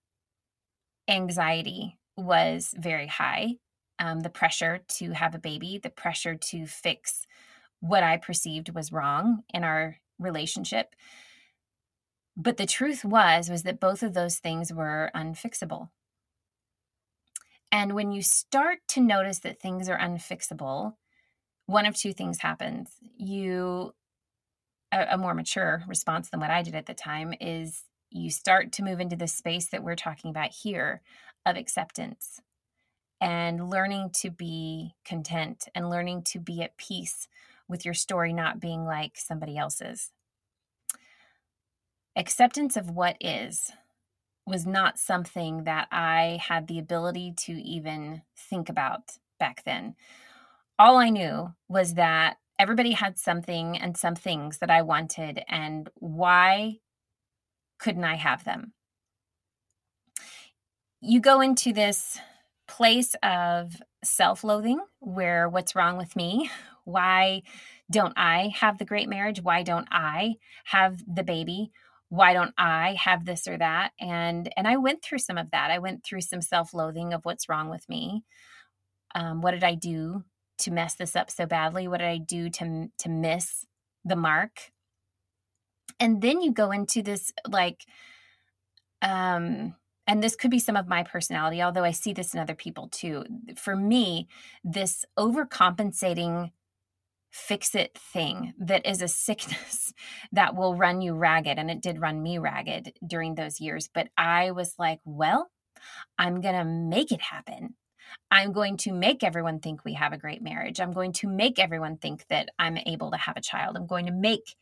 anxiety 1.09 1.99
was 2.17 2.75
very 2.77 3.07
high. 3.07 3.57
Um, 3.99 4.21
the 4.21 4.31
pressure 4.31 4.81
to 4.99 5.13
have 5.13 5.35
a 5.35 5.39
baby, 5.39 5.81
the 5.83 5.91
pressure 5.91 6.35
to 6.35 6.67
fix 6.67 7.27
what 7.81 8.03
I 8.03 8.17
perceived 8.17 8.75
was 8.75 8.93
wrong 8.93 9.43
in 9.53 9.65
our 9.65 9.97
relationship. 10.19 10.95
But 12.37 12.59
the 12.59 12.67
truth 12.67 13.05
was 13.05 13.49
was 13.49 13.63
that 13.63 13.81
both 13.81 14.03
of 14.03 14.13
those 14.13 14.37
things 14.39 14.73
were 14.73 15.11
unfixable. 15.15 15.89
And 17.73 17.95
when 17.95 18.13
you 18.13 18.23
start 18.23 18.79
to 18.89 19.01
notice 19.01 19.41
that 19.41 19.61
things 19.61 19.89
are 19.89 19.99
unfixable, 19.99 20.95
one 21.67 21.87
of 21.87 21.97
two 21.97 22.13
things 22.13 22.39
happens. 22.39 22.91
You 23.17 23.95
a, 24.93 25.07
a 25.13 25.19
more 25.19 25.35
mature 25.35 25.83
response 25.87 26.31
than 26.31 26.41
what 26.41 26.51
I 26.51 26.63
did 26.63 26.75
at 26.75 26.87
the 26.87 26.95
time 26.95 27.35
is 27.41 27.85
you 28.11 28.31
start 28.31 28.73
to 28.73 28.85
move 28.85 29.01
into 29.01 29.17
the 29.17 29.27
space 29.27 29.69
that 29.69 29.83
we're 29.83 29.97
talking 29.97 30.31
about 30.31 30.51
here 30.51 31.03
of 31.45 31.57
acceptance 31.57 32.41
and 33.21 33.71
learning 33.71 34.11
to 34.21 34.31
be 34.31 34.95
content 35.05 35.69
and 35.75 35.91
learning 35.91 36.23
to 36.23 36.39
be 36.39 36.63
at 36.63 36.77
peace 36.77 37.29
with 37.69 37.85
your 37.85 37.95
story 37.95 38.33
not 38.33 38.61
being 38.61 38.85
like 38.85 39.13
somebody 39.17 39.57
else's. 39.57 40.13
Acceptance 42.15 42.77
of 42.77 42.91
what 42.91 43.17
is 43.21 43.73
was 44.47 44.65
not 44.65 44.99
something 44.99 45.65
that 45.65 45.89
I 45.91 46.39
had 46.41 46.69
the 46.69 46.79
ability 46.79 47.35
to 47.39 47.53
even 47.53 48.23
think 48.37 48.69
about 48.69 49.19
back 49.41 49.65
then. 49.65 49.97
All 50.79 50.99
I 50.99 51.11
knew 51.11 51.53
was 51.69 51.95
that 51.95 52.37
everybody 52.59 52.93
had 52.93 53.19
something 53.19 53.77
and 53.77 53.97
some 53.97 54.15
things 54.15 54.59
that 54.59 54.71
I 54.71 54.83
wanted, 54.83 55.43
and 55.49 55.89
why 55.97 56.79
couldn't 57.79 58.05
I 58.05 58.17
have 58.17 58.45
them? 58.45 58.73
You 61.01 61.21
go 61.21 61.41
into 61.41 61.73
this 61.73 62.19
place 62.67 63.15
of 63.23 63.77
self 64.05 64.45
loathing 64.45 64.81
where 65.01 65.49
what's 65.49 65.77
wrong 65.77 65.97
with 65.97 66.17
me? 66.17 66.51
Why 66.85 67.43
don't 67.91 68.15
I 68.17 68.53
have 68.55 68.79
the 68.79 68.85
great 68.85 69.09
marriage? 69.09 69.43
Why 69.43 69.63
don't 69.63 69.89
I 69.91 70.37
have 70.65 71.03
the 71.13 71.25
baby? 71.25 71.73
Why 72.09 72.33
don't 72.33 72.55
I 72.57 72.97
have 73.01 73.25
this 73.25 73.49
or 73.49 73.59
that? 73.59 73.91
And 74.01 74.53
and 74.57 74.69
I 74.69 74.77
went 74.77 75.03
through 75.03 75.19
some 75.19 75.39
of 75.39 75.51
that. 75.51 75.71
I 75.71 75.81
went 75.81 76.05
through 76.05 76.21
some 76.21 76.41
self-loathing 76.41 77.13
of 77.13 77.25
what's 77.25 77.49
wrong 77.49 77.69
with 77.69 77.89
me. 77.89 78.25
Um, 79.15 79.41
what 79.41 79.53
did 79.53 79.65
I 79.65 79.75
do 79.75 80.25
to 80.59 80.71
mess 80.71 80.95
this 80.95 81.17
up 81.17 81.31
so 81.31 81.47
badly? 81.47 81.89
What 81.89 81.99
did 81.99 82.09
I 82.09 82.19
do 82.19 82.51
to 82.51 82.89
to 82.99 83.09
miss 83.09 83.65
the 84.05 84.17
mark? 84.17 84.71
And 85.99 86.21
then 86.21 86.41
you 86.41 86.53
go 86.53 86.71
into 86.71 87.03
this 87.03 87.33
like 87.49 87.85
um 89.03 89.75
and 90.07 90.23
this 90.23 90.37
could 90.37 90.51
be 90.51 90.61
some 90.61 90.77
of 90.77 90.87
my 90.87 91.03
personality, 91.03 91.61
although 91.61 91.85
I 91.85 91.91
see 91.91 92.13
this 92.13 92.33
in 92.33 92.39
other 92.39 92.55
people 92.55 92.89
too. 92.89 93.25
For 93.57 93.75
me, 93.75 94.29
this 94.63 95.05
overcompensating 95.19 96.53
fix 97.33 97.75
it 97.75 97.99
thing 97.99 98.55
that 98.59 98.87
is 98.87 99.03
a 99.03 99.09
sickness 99.27 99.93
that 100.33 100.55
will 100.55 100.75
run 100.75 101.01
you 101.01 101.15
ragged. 101.15 101.59
And 101.59 101.71
it 101.71 101.83
did 101.83 102.01
run 102.01 102.23
me 102.23 102.39
ragged 102.39 102.93
during 103.07 103.35
those 103.35 103.61
years. 103.61 103.89
But 103.93 104.09
I 104.17 104.53
was 104.53 104.75
like, 104.79 105.01
well, 105.05 105.51
I'm 106.19 106.41
going 106.41 106.55
to 106.55 106.65
make 106.65 107.13
it 107.13 107.21
happen. 107.21 107.75
I'm 108.31 108.53
going 108.53 108.77
to 108.79 108.93
make 108.93 109.23
everyone 109.23 109.61
think 109.61 109.85
we 109.85 109.95
have 109.95 110.13
a 110.13 110.19
great 110.19 110.43
marriage. 110.43 110.81
I'm 110.81 110.93
going 110.93 111.13
to 111.15 111.29
make 111.29 111.59
everyone 111.59 111.97
think 111.97 112.27
that 112.29 112.51
I'm 112.59 112.79
able 112.79 113.11
to 113.13 113.17
have 113.17 113.37
a 113.37 113.43
child. 113.43 113.77
I'm 113.77 113.87
going 113.87 114.07
to 114.07 114.13
make 114.13 114.57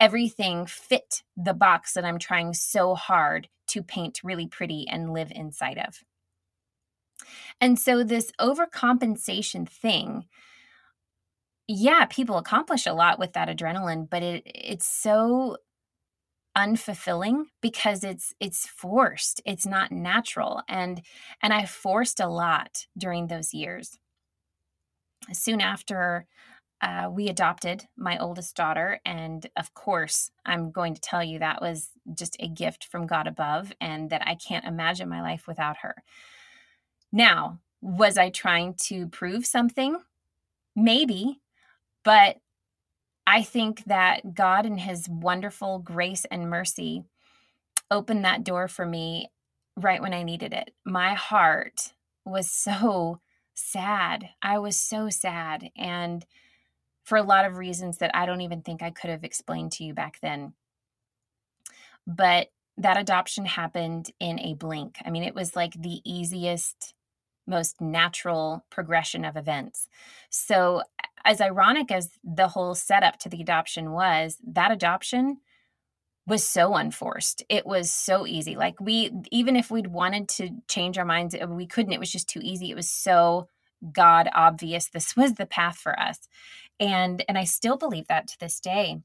everything 0.00 0.66
fit 0.66 1.22
the 1.36 1.54
box 1.54 1.92
that 1.92 2.04
I'm 2.04 2.18
trying 2.18 2.54
so 2.54 2.94
hard 2.94 3.48
to 3.68 3.82
paint 3.82 4.20
really 4.24 4.48
pretty 4.48 4.86
and 4.88 5.12
live 5.12 5.30
inside 5.30 5.78
of. 5.78 6.02
And 7.60 7.78
so, 7.78 8.02
this 8.02 8.32
overcompensation 8.40 9.68
thing, 9.68 10.24
yeah, 11.68 12.06
people 12.06 12.38
accomplish 12.38 12.86
a 12.86 12.92
lot 12.92 13.18
with 13.18 13.34
that 13.34 13.48
adrenaline, 13.48 14.10
but 14.10 14.22
it, 14.22 14.42
it's 14.46 14.86
so 14.86 15.58
unfulfilling 16.56 17.44
because 17.62 18.04
it's 18.04 18.34
it's 18.38 18.66
forced 18.66 19.40
it's 19.46 19.66
not 19.66 19.90
natural 19.90 20.62
and 20.68 21.00
and 21.42 21.52
i 21.52 21.64
forced 21.64 22.20
a 22.20 22.28
lot 22.28 22.86
during 22.96 23.26
those 23.26 23.54
years. 23.54 23.98
Soon 25.32 25.60
after 25.60 26.26
uh, 26.82 27.08
we 27.10 27.28
adopted 27.28 27.84
my 27.96 28.18
oldest 28.18 28.56
daughter 28.56 29.00
and 29.06 29.46
of 29.56 29.72
course 29.72 30.30
i'm 30.44 30.70
going 30.72 30.94
to 30.94 31.00
tell 31.00 31.22
you 31.22 31.38
that 31.38 31.62
was 31.62 31.90
just 32.14 32.36
a 32.40 32.48
gift 32.48 32.84
from 32.84 33.06
god 33.06 33.26
above 33.26 33.72
and 33.80 34.10
that 34.10 34.22
i 34.26 34.34
can't 34.34 34.64
imagine 34.64 35.08
my 35.08 35.22
life 35.22 35.46
without 35.46 35.78
her. 35.78 35.94
Now 37.12 37.60
was 37.80 38.18
i 38.18 38.30
trying 38.30 38.74
to 38.88 39.08
prove 39.08 39.46
something? 39.46 39.96
Maybe 40.76 41.40
but 42.04 42.36
I 43.32 43.40
think 43.40 43.84
that 43.86 44.34
God, 44.34 44.66
in 44.66 44.76
His 44.76 45.08
wonderful 45.08 45.78
grace 45.78 46.26
and 46.30 46.50
mercy, 46.50 47.02
opened 47.90 48.26
that 48.26 48.44
door 48.44 48.68
for 48.68 48.84
me 48.84 49.30
right 49.74 50.02
when 50.02 50.12
I 50.12 50.22
needed 50.22 50.52
it. 50.52 50.74
My 50.84 51.14
heart 51.14 51.94
was 52.26 52.50
so 52.50 53.20
sad. 53.54 54.28
I 54.42 54.58
was 54.58 54.76
so 54.76 55.08
sad. 55.08 55.70
And 55.74 56.26
for 57.04 57.16
a 57.16 57.22
lot 57.22 57.46
of 57.46 57.56
reasons 57.56 57.96
that 57.98 58.14
I 58.14 58.26
don't 58.26 58.42
even 58.42 58.60
think 58.60 58.82
I 58.82 58.90
could 58.90 59.08
have 59.08 59.24
explained 59.24 59.72
to 59.72 59.84
you 59.84 59.94
back 59.94 60.18
then. 60.20 60.52
But 62.06 62.48
that 62.76 62.98
adoption 62.98 63.46
happened 63.46 64.10
in 64.20 64.40
a 64.40 64.52
blink. 64.52 64.98
I 65.06 65.10
mean, 65.10 65.22
it 65.22 65.34
was 65.34 65.56
like 65.56 65.72
the 65.72 66.02
easiest, 66.04 66.92
most 67.46 67.80
natural 67.80 68.64
progression 68.70 69.24
of 69.24 69.36
events. 69.36 69.88
So 70.30 70.82
as 71.24 71.40
ironic 71.40 71.90
as 71.90 72.10
the 72.24 72.48
whole 72.48 72.74
setup 72.74 73.18
to 73.20 73.28
the 73.28 73.40
adoption 73.40 73.92
was, 73.92 74.38
that 74.46 74.72
adoption 74.72 75.38
was 76.26 76.46
so 76.46 76.74
unforced. 76.74 77.42
It 77.48 77.66
was 77.66 77.92
so 77.92 78.26
easy. 78.26 78.54
Like 78.54 78.80
we 78.80 79.10
even 79.30 79.56
if 79.56 79.70
we'd 79.70 79.88
wanted 79.88 80.28
to 80.30 80.50
change 80.68 80.98
our 80.98 81.04
minds, 81.04 81.34
uh, 81.34 81.46
we 81.46 81.66
couldn't. 81.66 81.92
It 81.92 82.00
was 82.00 82.12
just 82.12 82.28
too 82.28 82.40
easy. 82.42 82.70
It 82.70 82.76
was 82.76 82.90
so 82.90 83.48
God 83.92 84.28
obvious 84.34 84.88
this 84.88 85.16
was 85.16 85.34
the 85.34 85.46
path 85.46 85.78
for 85.78 85.98
us. 85.98 86.18
And 86.78 87.24
and 87.28 87.36
I 87.36 87.44
still 87.44 87.76
believe 87.76 88.08
that 88.08 88.28
to 88.28 88.38
this 88.38 88.60
day. 88.60 88.98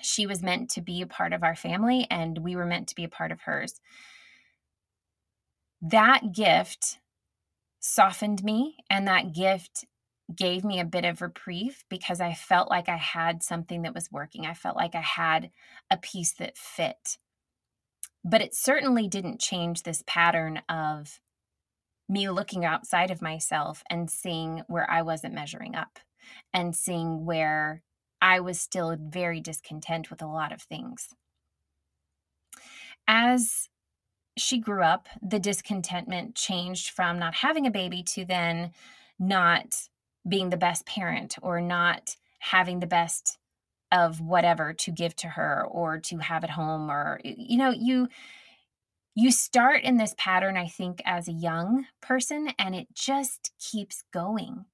She 0.00 0.26
was 0.26 0.42
meant 0.42 0.70
to 0.70 0.80
be 0.80 1.02
a 1.02 1.06
part 1.06 1.34
of 1.34 1.42
our 1.42 1.54
family 1.54 2.06
and 2.10 2.38
we 2.38 2.56
were 2.56 2.64
meant 2.64 2.88
to 2.88 2.94
be 2.94 3.04
a 3.04 3.10
part 3.10 3.30
of 3.30 3.42
hers. 3.42 3.78
That 5.82 6.32
gift 6.32 6.98
softened 7.82 8.42
me 8.42 8.76
and 8.88 9.06
that 9.06 9.34
gift 9.34 9.84
gave 10.34 10.64
me 10.64 10.80
a 10.80 10.84
bit 10.84 11.04
of 11.04 11.20
reprieve 11.20 11.84
because 11.90 12.20
I 12.20 12.32
felt 12.32 12.70
like 12.70 12.88
I 12.88 12.96
had 12.96 13.42
something 13.42 13.82
that 13.82 13.94
was 13.94 14.10
working. 14.10 14.46
I 14.46 14.54
felt 14.54 14.76
like 14.76 14.94
I 14.94 15.00
had 15.02 15.50
a 15.90 15.96
piece 15.98 16.32
that 16.34 16.56
fit. 16.56 17.18
But 18.24 18.40
it 18.40 18.54
certainly 18.54 19.08
didn't 19.08 19.40
change 19.40 19.82
this 19.82 20.04
pattern 20.06 20.62
of 20.68 21.20
me 22.08 22.30
looking 22.30 22.64
outside 22.64 23.10
of 23.10 23.20
myself 23.20 23.82
and 23.90 24.08
seeing 24.08 24.62
where 24.68 24.88
I 24.88 25.02
wasn't 25.02 25.34
measuring 25.34 25.74
up 25.74 25.98
and 26.54 26.74
seeing 26.76 27.24
where 27.24 27.82
I 28.20 28.38
was 28.38 28.60
still 28.60 28.96
very 28.96 29.40
discontent 29.40 30.08
with 30.08 30.22
a 30.22 30.26
lot 30.26 30.52
of 30.52 30.62
things. 30.62 31.08
As 33.08 33.68
she 34.36 34.58
grew 34.58 34.82
up, 34.82 35.08
the 35.20 35.38
discontentment 35.38 36.34
changed 36.34 36.90
from 36.90 37.18
not 37.18 37.34
having 37.34 37.66
a 37.66 37.70
baby 37.70 38.02
to 38.02 38.24
then 38.24 38.72
not 39.18 39.88
being 40.28 40.50
the 40.50 40.56
best 40.56 40.86
parent 40.86 41.36
or 41.42 41.60
not 41.60 42.16
having 42.38 42.80
the 42.80 42.86
best 42.86 43.38
of 43.90 44.20
whatever 44.20 44.72
to 44.72 44.90
give 44.90 45.14
to 45.16 45.28
her 45.28 45.64
or 45.68 45.98
to 45.98 46.18
have 46.18 46.44
at 46.44 46.50
home 46.50 46.90
or 46.90 47.20
you 47.24 47.58
know 47.58 47.70
you 47.70 48.08
you 49.14 49.30
start 49.30 49.82
in 49.82 49.98
this 49.98 50.14
pattern 50.16 50.56
i 50.56 50.66
think 50.66 51.02
as 51.04 51.28
a 51.28 51.32
young 51.32 51.86
person 52.00 52.48
and 52.58 52.74
it 52.74 52.88
just 52.94 53.52
keeps 53.58 54.04
going. 54.12 54.64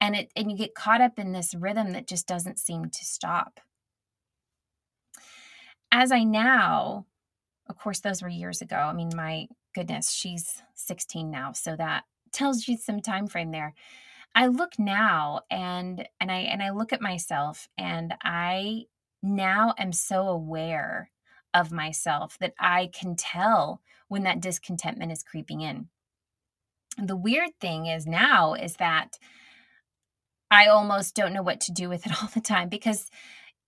And 0.00 0.14
it 0.14 0.30
and 0.36 0.50
you 0.50 0.56
get 0.56 0.74
caught 0.74 1.00
up 1.00 1.18
in 1.18 1.32
this 1.32 1.54
rhythm 1.54 1.92
that 1.92 2.06
just 2.06 2.26
doesn't 2.26 2.58
seem 2.58 2.90
to 2.90 3.04
stop. 3.04 3.60
As 5.90 6.12
i 6.12 6.22
now 6.22 7.06
of 7.68 7.78
course 7.78 8.00
those 8.00 8.22
were 8.22 8.28
years 8.28 8.60
ago. 8.62 8.76
I 8.76 8.92
mean 8.92 9.10
my 9.14 9.48
goodness 9.74 10.10
she's 10.10 10.62
16 10.74 11.30
now 11.30 11.52
so 11.52 11.76
that 11.76 12.04
tells 12.32 12.66
you 12.66 12.76
some 12.76 13.00
time 13.00 13.26
frame 13.26 13.50
there. 13.50 13.74
I 14.34 14.46
look 14.46 14.78
now 14.78 15.40
and 15.50 16.06
and 16.20 16.30
i 16.30 16.38
and 16.38 16.62
i 16.62 16.70
look 16.70 16.92
at 16.92 17.00
myself 17.00 17.68
and 17.78 18.14
i 18.22 18.84
now 19.22 19.74
am 19.78 19.92
so 19.92 20.28
aware 20.28 21.10
of 21.54 21.72
myself 21.72 22.38
that 22.38 22.54
i 22.60 22.90
can 22.92 23.16
tell 23.16 23.80
when 24.08 24.24
that 24.24 24.40
discontentment 24.40 25.12
is 25.12 25.22
creeping 25.22 25.60
in. 25.60 25.88
The 26.96 27.16
weird 27.16 27.50
thing 27.60 27.86
is 27.86 28.06
now 28.06 28.54
is 28.54 28.76
that 28.76 29.18
I 30.50 30.66
almost 30.66 31.14
don't 31.14 31.34
know 31.34 31.42
what 31.42 31.60
to 31.62 31.72
do 31.72 31.88
with 31.88 32.06
it 32.06 32.12
all 32.22 32.28
the 32.28 32.40
time 32.40 32.68
because 32.68 33.10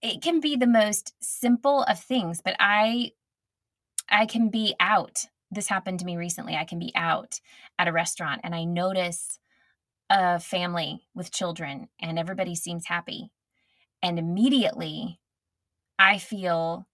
it 0.02 0.23
can 0.23 0.40
be 0.40 0.57
the 0.57 0.66
most 0.66 1.14
simple 1.21 1.83
of 1.85 2.00
things, 2.00 2.40
but 2.42 2.57
I 2.59 3.12
I 4.11 4.26
can 4.26 4.49
be 4.49 4.75
out. 4.81 5.26
This 5.50 5.69
happened 5.69 6.00
to 6.00 6.07
me 6.07 6.17
recently. 6.17 6.57
I 6.57 6.64
can 6.64 6.79
be 6.79 6.93
out 6.95 7.40
at 7.79 7.88
a 7.88 7.93
restaurant 7.93 8.40
and 8.45 8.55
I 8.55 8.64
notice 8.64 9.38
a 10.09 10.40
family 10.40 11.02
with 11.14 11.33
children 11.33 11.88
and 12.00 12.19
everybody 12.19 12.55
seems 12.55 12.87
happy. 12.87 13.31
And 14.02 14.19
immediately 14.19 15.21
I 15.99 16.19
feel 16.19 16.87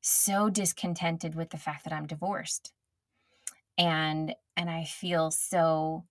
so 0.00 0.48
discontented 0.48 1.34
with 1.34 1.50
the 1.50 1.56
fact 1.56 1.84
that 1.84 1.92
I'm 1.92 2.06
divorced. 2.06 2.72
And 3.76 4.34
and 4.56 4.68
I 4.68 4.84
feel 4.84 5.30
so 5.30 6.04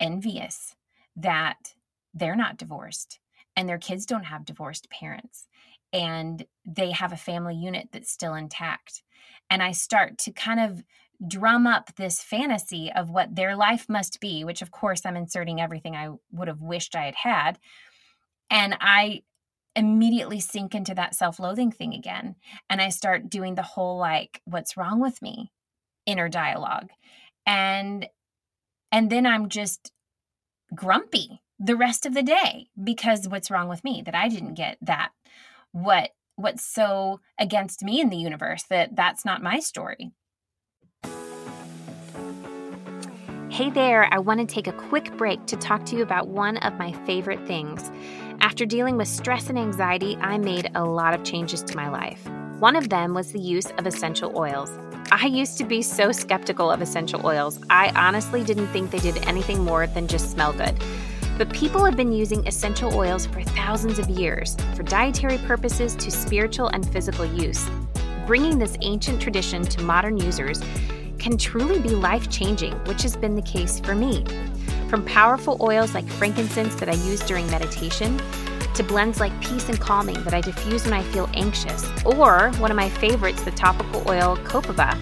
envious 0.00 0.74
that 1.16 1.74
they're 2.12 2.36
not 2.36 2.56
divorced 2.56 3.20
and 3.56 3.68
their 3.68 3.78
kids 3.78 4.06
don't 4.06 4.24
have 4.24 4.44
divorced 4.44 4.90
parents 4.90 5.46
and 5.94 6.44
they 6.66 6.90
have 6.90 7.12
a 7.12 7.16
family 7.16 7.54
unit 7.54 7.88
that's 7.92 8.10
still 8.10 8.34
intact. 8.34 9.02
And 9.48 9.62
I 9.62 9.70
start 9.70 10.18
to 10.18 10.32
kind 10.32 10.58
of 10.58 10.82
drum 11.26 11.66
up 11.66 11.94
this 11.94 12.20
fantasy 12.20 12.90
of 12.94 13.08
what 13.08 13.36
their 13.36 13.54
life 13.54 13.88
must 13.88 14.20
be, 14.20 14.42
which 14.42 14.60
of 14.60 14.72
course 14.72 15.06
I'm 15.06 15.16
inserting 15.16 15.60
everything 15.60 15.94
I 15.94 16.10
would 16.32 16.48
have 16.48 16.60
wished 16.60 16.96
I 16.96 17.04
had 17.04 17.14
had. 17.14 17.58
And 18.50 18.76
I 18.80 19.22
immediately 19.76 20.40
sink 20.40 20.74
into 20.74 20.94
that 20.96 21.14
self 21.14 21.38
loathing 21.38 21.70
thing 21.70 21.94
again. 21.94 22.34
And 22.68 22.82
I 22.82 22.88
start 22.88 23.30
doing 23.30 23.54
the 23.54 23.62
whole 23.62 23.96
like, 23.96 24.42
what's 24.44 24.76
wrong 24.76 25.00
with 25.00 25.22
me 25.22 25.52
inner 26.06 26.28
dialogue. 26.28 26.90
And 27.46 28.08
and 28.90 29.10
then 29.10 29.26
I'm 29.26 29.48
just 29.48 29.92
grumpy 30.74 31.40
the 31.60 31.76
rest 31.76 32.04
of 32.04 32.14
the 32.14 32.22
day 32.22 32.66
because 32.82 33.28
what's 33.28 33.50
wrong 33.50 33.68
with 33.68 33.84
me 33.84 34.02
that 34.04 34.14
I 34.14 34.28
didn't 34.28 34.54
get 34.54 34.76
that 34.82 35.12
what 35.74 36.10
what's 36.36 36.64
so 36.64 37.20
against 37.38 37.82
me 37.82 38.00
in 38.00 38.08
the 38.08 38.16
universe 38.16 38.64
that 38.70 38.94
that's 38.96 39.24
not 39.24 39.42
my 39.42 39.58
story. 39.58 40.12
Hey 43.50 43.70
there, 43.70 44.08
I 44.12 44.18
want 44.18 44.40
to 44.40 44.46
take 44.46 44.66
a 44.66 44.72
quick 44.72 45.16
break 45.16 45.46
to 45.46 45.56
talk 45.56 45.84
to 45.86 45.96
you 45.96 46.02
about 46.02 46.28
one 46.28 46.56
of 46.58 46.78
my 46.78 46.92
favorite 47.06 47.44
things. 47.46 47.90
After 48.40 48.64
dealing 48.64 48.96
with 48.96 49.08
stress 49.08 49.48
and 49.48 49.58
anxiety, 49.58 50.16
I 50.20 50.38
made 50.38 50.70
a 50.74 50.84
lot 50.84 51.14
of 51.14 51.24
changes 51.24 51.62
to 51.64 51.76
my 51.76 51.88
life. 51.88 52.24
One 52.58 52.76
of 52.76 52.88
them 52.88 53.14
was 53.14 53.32
the 53.32 53.40
use 53.40 53.66
of 53.78 53.86
essential 53.86 54.36
oils. 54.36 54.70
I 55.12 55.26
used 55.26 55.58
to 55.58 55.64
be 55.64 55.82
so 55.82 56.12
skeptical 56.12 56.70
of 56.70 56.82
essential 56.82 57.24
oils. 57.26 57.60
I 57.70 57.90
honestly 57.90 58.42
didn't 58.42 58.68
think 58.68 58.90
they 58.90 58.98
did 58.98 59.18
anything 59.26 59.64
more 59.64 59.86
than 59.86 60.08
just 60.08 60.30
smell 60.30 60.52
good. 60.52 60.74
But 61.36 61.52
people 61.52 61.84
have 61.84 61.96
been 61.96 62.12
using 62.12 62.46
essential 62.46 62.94
oils 62.94 63.26
for 63.26 63.42
thousands 63.42 63.98
of 63.98 64.08
years, 64.08 64.56
for 64.76 64.84
dietary 64.84 65.38
purposes 65.38 65.96
to 65.96 66.10
spiritual 66.10 66.68
and 66.68 66.88
physical 66.92 67.24
use. 67.24 67.68
Bringing 68.26 68.58
this 68.58 68.76
ancient 68.82 69.20
tradition 69.20 69.62
to 69.64 69.82
modern 69.82 70.16
users 70.16 70.62
can 71.18 71.36
truly 71.36 71.80
be 71.80 71.88
life 71.88 72.30
changing, 72.30 72.72
which 72.84 73.02
has 73.02 73.16
been 73.16 73.34
the 73.34 73.42
case 73.42 73.80
for 73.80 73.94
me. 73.94 74.24
From 74.88 75.04
powerful 75.04 75.56
oils 75.60 75.92
like 75.92 76.06
frankincense 76.08 76.76
that 76.76 76.88
I 76.88 76.94
use 76.94 77.20
during 77.20 77.50
meditation, 77.50 78.20
to 78.74 78.82
blends 78.82 79.20
like 79.20 79.32
peace 79.40 79.68
and 79.68 79.80
calming 79.80 80.22
that 80.24 80.34
I 80.34 80.40
diffuse 80.40 80.84
when 80.84 80.94
I 80.94 81.02
feel 81.02 81.28
anxious, 81.34 81.84
or 82.04 82.50
one 82.58 82.70
of 82.70 82.76
my 82.76 82.88
favorites, 82.88 83.42
the 83.42 83.52
topical 83.52 84.08
oil 84.08 84.36
copaiba, 84.38 84.94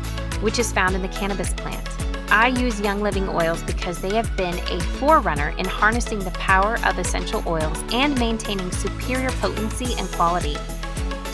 which 0.43 0.59
is 0.59 0.73
found 0.73 0.95
in 0.95 1.03
the 1.03 1.09
cannabis 1.09 1.53
plant. 1.55 1.92
I 2.33 2.47
use 2.47 2.81
Young 2.81 3.03
Living 3.03 3.29
oils 3.29 3.63
because 3.63 4.01
they 4.01 4.15
have 4.15 4.35
been 4.39 4.59
a 4.71 4.81
forerunner 4.99 5.51
in 5.59 5.67
harnessing 5.67 6.19
the 6.21 6.31
power 6.31 6.79
of 6.83 6.99
essential 6.99 7.43
oils 7.47 7.79
and 7.93 8.19
maintaining 8.19 8.73
superior 8.73 9.29
potency 9.33 9.93
and 9.99 10.11
quality. 10.13 10.57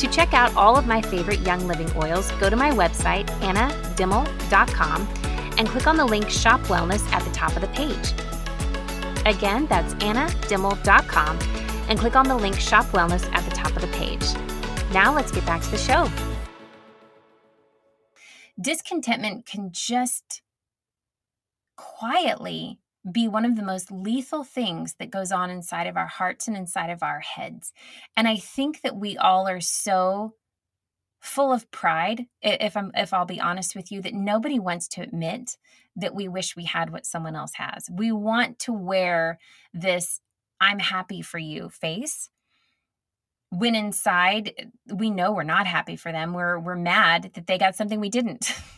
To 0.00 0.08
check 0.08 0.34
out 0.34 0.52
all 0.56 0.76
of 0.76 0.88
my 0.88 1.00
favorite 1.00 1.38
Young 1.42 1.68
Living 1.68 1.88
oils, 1.94 2.32
go 2.40 2.50
to 2.50 2.56
my 2.56 2.72
website, 2.72 3.28
annadimmel.com, 3.42 5.08
and 5.56 5.68
click 5.68 5.86
on 5.86 5.96
the 5.96 6.04
link 6.04 6.28
Shop 6.28 6.60
Wellness 6.62 7.08
at 7.12 7.22
the 7.22 7.30
top 7.30 7.54
of 7.54 7.62
the 7.62 7.68
page. 7.68 8.12
Again, 9.24 9.68
that's 9.68 9.94
annadimmel.com, 9.94 11.38
and 11.88 11.96
click 11.96 12.16
on 12.16 12.26
the 12.26 12.36
link 12.36 12.58
Shop 12.58 12.86
Wellness 12.86 13.32
at 13.32 13.44
the 13.48 13.54
top 13.54 13.76
of 13.76 13.82
the 13.82 13.96
page. 13.96 14.26
Now 14.92 15.14
let's 15.14 15.30
get 15.30 15.46
back 15.46 15.62
to 15.62 15.70
the 15.70 15.78
show. 15.78 16.10
Discontentment 18.60 19.46
can 19.46 19.70
just 19.70 20.42
quietly 21.78 22.80
be 23.10 23.28
one 23.28 23.44
of 23.44 23.56
the 23.56 23.62
most 23.62 23.90
lethal 23.90 24.44
things 24.44 24.94
that 24.98 25.10
goes 25.10 25.32
on 25.32 25.48
inside 25.48 25.86
of 25.86 25.96
our 25.96 26.06
hearts 26.06 26.48
and 26.48 26.56
inside 26.56 26.90
of 26.90 27.02
our 27.02 27.20
heads. 27.20 27.72
And 28.16 28.28
I 28.28 28.36
think 28.36 28.82
that 28.82 28.96
we 28.96 29.16
all 29.16 29.48
are 29.48 29.60
so 29.60 30.34
full 31.20 31.52
of 31.52 31.70
pride 31.70 32.26
if 32.42 32.76
I'm 32.76 32.92
if 32.94 33.12
I'll 33.12 33.24
be 33.24 33.40
honest 33.40 33.74
with 33.74 33.90
you 33.90 34.02
that 34.02 34.14
nobody 34.14 34.58
wants 34.58 34.88
to 34.88 35.02
admit 35.02 35.56
that 35.96 36.14
we 36.14 36.28
wish 36.28 36.54
we 36.54 36.64
had 36.64 36.90
what 36.90 37.06
someone 37.06 37.34
else 37.34 37.52
has. 37.54 37.88
We 37.90 38.12
want 38.12 38.58
to 38.60 38.72
wear 38.72 39.38
this 39.72 40.20
I'm 40.60 40.78
happy 40.78 41.22
for 41.22 41.38
you 41.38 41.70
face 41.70 42.30
when 43.50 43.74
inside 43.74 44.52
eh, 44.58 44.64
we 44.92 45.10
know 45.10 45.32
we're 45.32 45.42
not 45.44 45.66
happy 45.66 45.96
for 45.96 46.12
them. 46.12 46.34
We're 46.34 46.58
we're 46.58 46.76
mad 46.76 47.30
that 47.34 47.46
they 47.46 47.58
got 47.58 47.76
something 47.76 48.00
we 48.00 48.10
didn't. 48.10 48.52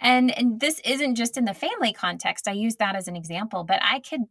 and 0.00 0.36
and 0.36 0.60
this 0.60 0.80
isn't 0.84 1.14
just 1.14 1.36
in 1.36 1.44
the 1.44 1.54
family 1.54 1.92
context 1.92 2.48
i 2.48 2.52
use 2.52 2.76
that 2.76 2.96
as 2.96 3.08
an 3.08 3.16
example 3.16 3.64
but 3.64 3.80
i 3.82 4.00
could 4.00 4.22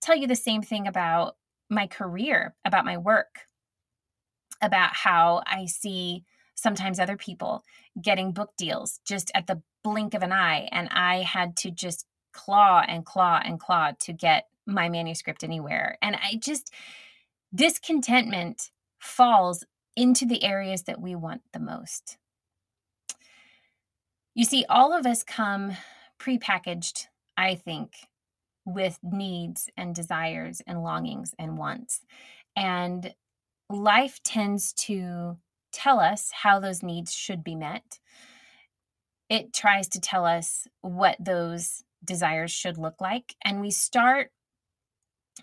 tell 0.00 0.16
you 0.16 0.26
the 0.26 0.36
same 0.36 0.62
thing 0.62 0.86
about 0.86 1.36
my 1.70 1.86
career 1.86 2.54
about 2.64 2.84
my 2.84 2.96
work 2.96 3.40
about 4.60 4.94
how 4.94 5.42
i 5.46 5.66
see 5.66 6.24
sometimes 6.54 6.98
other 6.98 7.16
people 7.16 7.62
getting 8.00 8.32
book 8.32 8.52
deals 8.56 9.00
just 9.04 9.30
at 9.34 9.46
the 9.46 9.60
blink 9.82 10.14
of 10.14 10.22
an 10.22 10.32
eye 10.32 10.68
and 10.72 10.88
i 10.90 11.22
had 11.22 11.56
to 11.56 11.70
just 11.70 12.06
claw 12.34 12.82
and 12.86 13.06
claw 13.06 13.40
and 13.42 13.58
claw 13.58 13.92
to 14.00 14.12
get 14.12 14.48
my 14.66 14.88
manuscript 14.88 15.44
anywhere. 15.44 15.96
And 16.02 16.16
i 16.16 16.36
just 16.36 16.72
discontentment 17.54 18.70
falls 18.98 19.64
into 19.96 20.26
the 20.26 20.42
areas 20.42 20.82
that 20.82 21.00
we 21.00 21.14
want 21.14 21.42
the 21.52 21.60
most 21.60 22.18
you 24.34 24.44
see, 24.44 24.64
all 24.68 24.92
of 24.92 25.06
us 25.06 25.22
come 25.22 25.76
prepackaged, 26.18 27.06
I 27.36 27.54
think, 27.54 27.92
with 28.64 28.98
needs 29.02 29.68
and 29.76 29.94
desires 29.94 30.62
and 30.66 30.82
longings 30.82 31.34
and 31.38 31.58
wants. 31.58 32.00
And 32.56 33.14
life 33.70 34.20
tends 34.24 34.72
to 34.72 35.38
tell 35.72 36.00
us 36.00 36.30
how 36.32 36.60
those 36.60 36.82
needs 36.82 37.12
should 37.12 37.44
be 37.44 37.54
met. 37.54 37.98
It 39.28 39.52
tries 39.52 39.88
to 39.88 40.00
tell 40.00 40.24
us 40.24 40.66
what 40.80 41.16
those 41.18 41.82
desires 42.04 42.50
should 42.50 42.78
look 42.78 43.00
like. 43.00 43.34
And 43.44 43.60
we 43.60 43.70
start 43.70 44.30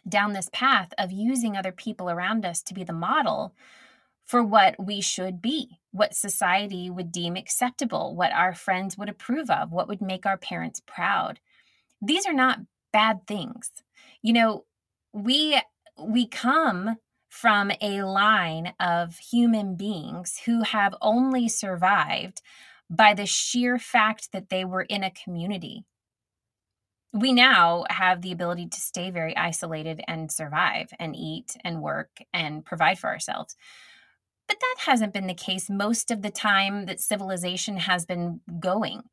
down 0.07 0.33
this 0.33 0.49
path 0.53 0.93
of 0.97 1.11
using 1.11 1.57
other 1.57 1.71
people 1.71 2.09
around 2.09 2.45
us 2.45 2.61
to 2.63 2.73
be 2.73 2.83
the 2.83 2.93
model 2.93 3.53
for 4.25 4.43
what 4.43 4.75
we 4.79 5.01
should 5.01 5.41
be, 5.41 5.80
what 5.91 6.15
society 6.15 6.89
would 6.89 7.11
deem 7.11 7.35
acceptable, 7.35 8.15
what 8.15 8.31
our 8.31 8.53
friends 8.53 8.97
would 8.97 9.09
approve 9.09 9.49
of, 9.49 9.71
what 9.71 9.87
would 9.87 10.01
make 10.01 10.25
our 10.25 10.37
parents 10.37 10.81
proud. 10.85 11.39
These 12.01 12.25
are 12.25 12.33
not 12.33 12.59
bad 12.93 13.27
things. 13.27 13.71
You 14.21 14.33
know, 14.33 14.65
we 15.13 15.61
we 15.97 16.27
come 16.27 16.97
from 17.29 17.71
a 17.81 18.03
line 18.03 18.73
of 18.79 19.17
human 19.17 19.75
beings 19.75 20.41
who 20.45 20.63
have 20.63 20.93
only 21.01 21.47
survived 21.47 22.41
by 22.89 23.13
the 23.13 23.25
sheer 23.25 23.79
fact 23.79 24.33
that 24.33 24.49
they 24.49 24.65
were 24.65 24.81
in 24.81 25.03
a 25.03 25.11
community. 25.11 25.85
We 27.13 27.31
now 27.31 27.85
have 27.89 28.21
the 28.21 28.31
ability 28.31 28.67
to 28.67 28.81
stay 28.81 29.11
very 29.11 29.35
isolated 29.35 30.01
and 30.07 30.31
survive 30.31 30.91
and 30.99 31.15
eat 31.15 31.55
and 31.63 31.81
work 31.81 32.19
and 32.33 32.65
provide 32.65 32.99
for 32.99 33.09
ourselves. 33.09 33.55
But 34.51 34.59
that 34.59 34.75
hasn't 34.79 35.13
been 35.13 35.27
the 35.27 35.33
case 35.33 35.69
most 35.69 36.11
of 36.11 36.23
the 36.23 36.29
time 36.29 36.85
that 36.87 36.99
civilization 36.99 37.77
has 37.77 38.05
been 38.05 38.41
going. 38.59 39.03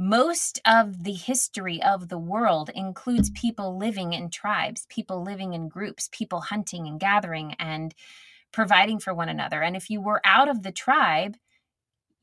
most 0.00 0.58
of 0.64 1.04
the 1.04 1.12
history 1.12 1.82
of 1.82 2.08
the 2.08 2.18
world 2.18 2.70
includes 2.74 3.28
people 3.32 3.76
living 3.76 4.14
in 4.14 4.30
tribes, 4.30 4.86
people 4.88 5.22
living 5.22 5.52
in 5.52 5.68
groups, 5.68 6.08
people 6.10 6.40
hunting 6.40 6.86
and 6.86 6.98
gathering 6.98 7.54
and 7.58 7.94
providing 8.50 8.98
for 8.98 9.12
one 9.12 9.28
another. 9.28 9.60
And 9.60 9.76
if 9.76 9.90
you 9.90 10.00
were 10.00 10.22
out 10.24 10.48
of 10.48 10.62
the 10.62 10.72
tribe, 10.72 11.36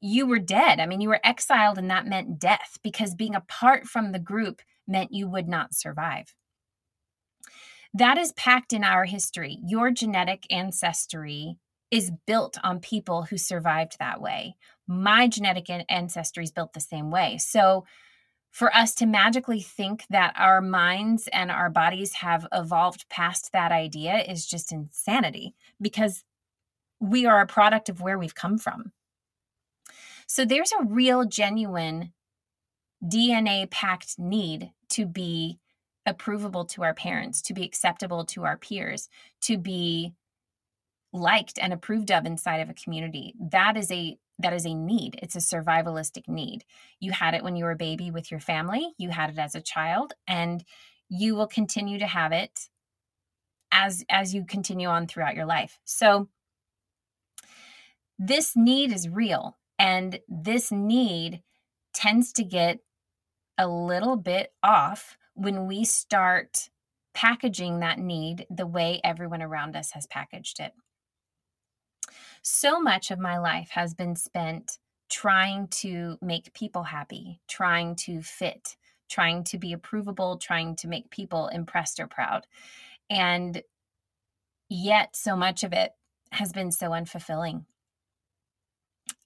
you 0.02 0.26
were 0.26 0.40
dead. 0.40 0.80
I 0.80 0.88
mean, 0.88 1.02
you 1.02 1.10
were 1.10 1.20
exiled, 1.24 1.78
and 1.78 1.92
that 1.92 2.08
meant 2.08 2.40
death 2.40 2.80
because 2.82 3.14
being 3.14 3.36
apart 3.36 3.86
from 3.86 4.12
the 4.12 4.20
group 4.20 4.64
meant 4.88 5.14
you 5.14 5.30
would 5.30 5.48
not 5.48 5.76
survive. 5.76 6.34
That 7.94 8.18
is 8.18 8.34
packed 8.34 8.74
in 8.74 8.84
our 8.84 9.06
history. 9.06 9.60
Your 9.64 9.92
genetic 9.92 10.48
ancestry 10.50 11.58
is 11.90 12.12
built 12.26 12.58
on 12.64 12.80
people 12.80 13.24
who 13.24 13.38
survived 13.38 13.98
that 14.00 14.22
way 14.22 14.56
my 14.88 15.28
genetic 15.28 15.68
ancestry 15.90 16.44
is 16.46 16.52
built 16.52 16.74
the 16.74 16.80
same 16.80 17.12
way. 17.12 17.38
So 17.38 17.86
for 18.52 18.76
us 18.76 18.96
to 18.96 19.06
magically 19.06 19.60
think 19.60 20.06
that 20.10 20.34
our 20.38 20.62
minds 20.62 21.28
and 21.32 21.52
our 21.52 21.70
bodies 21.70 22.14
have 22.14 22.48
evolved 22.54 23.08
past 23.10 23.52
that 23.52 23.72
idea 23.72 24.20
is 24.20 24.48
just 24.48 24.72
insanity 24.72 25.54
because 25.82 26.24
we 27.00 27.26
are 27.26 27.42
a 27.42 27.48
product 27.48 27.90
of 27.90 28.02
where 28.02 28.18
we've 28.18 28.34
come 28.34 28.58
from. 28.58 28.94
So 30.26 30.46
there's 30.46 30.72
a 30.72 30.86
real, 30.86 31.26
genuine 31.26 32.14
DNA 33.04 33.70
packed 33.70 34.18
need 34.18 34.72
to 34.90 35.06
be 35.06 35.60
approvable 36.08 36.68
to 36.70 36.84
our 36.84 36.94
parents, 36.94 37.42
to 37.44 37.54
be 37.54 37.64
acceptable 37.64 38.26
to 38.26 38.46
our 38.46 38.58
peers, 38.58 39.10
to 39.42 39.58
be 39.58 40.14
liked 41.14 41.58
and 41.60 41.74
approved 41.74 42.12
of 42.12 42.26
inside 42.26 42.58
of 42.58 42.70
a 42.70 42.74
community. 42.74 43.34
That 43.40 43.78
is 43.78 43.92
a 43.92 44.18
that 44.40 44.54
is 44.54 44.66
a 44.66 44.74
need. 44.74 45.20
It's 45.22 45.36
a 45.36 45.40
survivalistic 45.40 46.28
need. 46.28 46.64
You 47.00 47.12
had 47.12 47.34
it 47.34 47.44
when 47.44 47.56
you 47.56 47.66
were 47.66 47.72
a 47.72 47.78
baby 47.78 48.12
with 48.12 48.30
your 48.30 48.40
family, 48.40 48.94
you 48.98 49.10
had 49.10 49.32
it 49.32 49.40
as 49.40 49.56
a 49.56 49.62
child, 49.62 50.14
and 50.28 50.64
you 51.10 51.36
will 51.36 51.48
continue 51.48 51.98
to 52.00 52.08
have 52.08 52.32
it 52.32 52.70
as 53.72 54.06
as 54.10 54.34
you 54.34 54.46
continue 54.46 54.88
on 54.88 55.08
throughout 55.08 55.36
your 55.36 55.46
life. 55.46 55.80
So 55.86 56.30
this 58.20 58.56
need 58.56 58.92
is 58.92 59.08
real 59.08 59.58
and 59.78 60.20
this 60.28 60.72
need 60.72 61.44
tends 61.94 62.32
to 62.34 62.44
get 62.44 62.80
a 63.58 63.68
little 63.68 64.16
bit 64.16 64.54
off 64.64 65.18
when 65.34 65.68
we 65.68 65.84
start 65.84 66.70
packaging 67.14 67.80
that 67.80 68.00
need 68.00 68.46
the 68.50 68.68
way 68.68 69.02
everyone 69.04 69.42
around 69.42 69.76
us 69.76 69.92
has 69.92 70.06
packaged 70.08 70.60
it. 70.60 70.74
So 72.42 72.80
much 72.80 73.12
of 73.12 73.20
my 73.20 73.38
life 73.38 73.70
has 73.72 73.94
been 73.94 74.16
spent 74.16 74.78
trying 75.10 75.68
to 75.70 76.18
make 76.22 76.54
people 76.54 76.84
happy, 76.84 77.42
trying 77.48 77.96
to 77.96 78.22
fit, 78.22 78.76
trying 79.10 79.44
to 79.46 79.58
be 79.58 79.76
approvable, 79.76 80.40
trying 80.40 80.76
to 80.78 80.88
make 80.88 81.10
people 81.10 81.48
impressed 81.48 82.00
or 82.00 82.08
proud. 82.08 82.46
And 83.10 83.62
yet, 84.70 85.16
so 85.16 85.36
much 85.36 85.64
of 85.64 85.74
it 85.74 85.92
has 86.32 86.52
been 86.52 86.72
so 86.72 86.90
unfulfilling. 86.90 87.66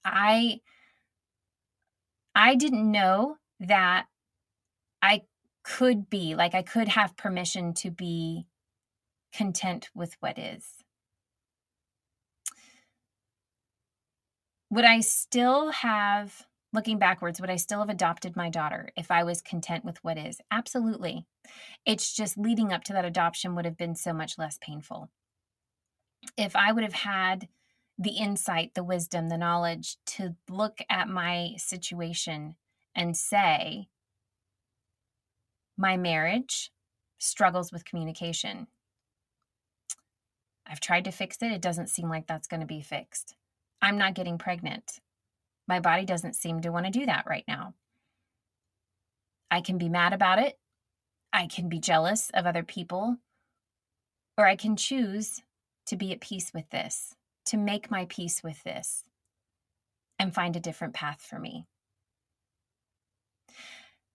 I 0.04 0.60
I 2.34 2.54
didn't 2.54 2.90
know 2.90 3.36
that 3.60 4.06
I 5.02 5.22
could 5.64 6.08
be 6.10 6.34
like 6.34 6.54
I 6.54 6.62
could 6.62 6.88
have 6.88 7.16
permission 7.16 7.74
to 7.74 7.90
be 7.90 8.46
content 9.32 9.90
with 9.94 10.16
what 10.20 10.38
is. 10.38 10.81
Would 14.72 14.86
I 14.86 15.00
still 15.00 15.70
have, 15.70 16.46
looking 16.72 16.98
backwards, 16.98 17.38
would 17.42 17.50
I 17.50 17.56
still 17.56 17.80
have 17.80 17.90
adopted 17.90 18.36
my 18.36 18.48
daughter 18.48 18.88
if 18.96 19.10
I 19.10 19.22
was 19.22 19.42
content 19.42 19.84
with 19.84 20.02
what 20.02 20.16
is? 20.16 20.40
Absolutely. 20.50 21.26
It's 21.84 22.16
just 22.16 22.38
leading 22.38 22.72
up 22.72 22.82
to 22.84 22.94
that 22.94 23.04
adoption 23.04 23.54
would 23.54 23.66
have 23.66 23.76
been 23.76 23.94
so 23.94 24.14
much 24.14 24.38
less 24.38 24.58
painful. 24.62 25.10
If 26.38 26.56
I 26.56 26.72
would 26.72 26.84
have 26.84 26.94
had 26.94 27.48
the 27.98 28.12
insight, 28.12 28.70
the 28.74 28.82
wisdom, 28.82 29.28
the 29.28 29.36
knowledge 29.36 29.98
to 30.06 30.36
look 30.48 30.78
at 30.88 31.06
my 31.06 31.50
situation 31.58 32.54
and 32.94 33.14
say, 33.14 33.88
my 35.76 35.98
marriage 35.98 36.72
struggles 37.18 37.72
with 37.72 37.84
communication. 37.84 38.68
I've 40.66 40.80
tried 40.80 41.04
to 41.04 41.10
fix 41.10 41.36
it. 41.42 41.52
It 41.52 41.60
doesn't 41.60 41.90
seem 41.90 42.08
like 42.08 42.26
that's 42.26 42.48
going 42.48 42.60
to 42.60 42.66
be 42.66 42.80
fixed. 42.80 43.34
I'm 43.82 43.98
not 43.98 44.14
getting 44.14 44.38
pregnant. 44.38 45.00
My 45.66 45.80
body 45.80 46.04
doesn't 46.04 46.36
seem 46.36 46.60
to 46.60 46.70
want 46.70 46.86
to 46.86 46.92
do 46.92 47.04
that 47.06 47.26
right 47.26 47.44
now. 47.48 47.74
I 49.50 49.60
can 49.60 49.76
be 49.76 49.88
mad 49.88 50.12
about 50.12 50.38
it. 50.38 50.56
I 51.32 51.46
can 51.46 51.68
be 51.68 51.80
jealous 51.80 52.30
of 52.32 52.46
other 52.46 52.62
people. 52.62 53.16
Or 54.38 54.46
I 54.46 54.56
can 54.56 54.76
choose 54.76 55.42
to 55.86 55.96
be 55.96 56.12
at 56.12 56.20
peace 56.20 56.52
with 56.54 56.70
this, 56.70 57.14
to 57.46 57.56
make 57.56 57.90
my 57.90 58.06
peace 58.08 58.42
with 58.42 58.62
this, 58.62 59.04
and 60.18 60.34
find 60.34 60.56
a 60.56 60.60
different 60.60 60.94
path 60.94 61.20
for 61.20 61.38
me. 61.38 61.66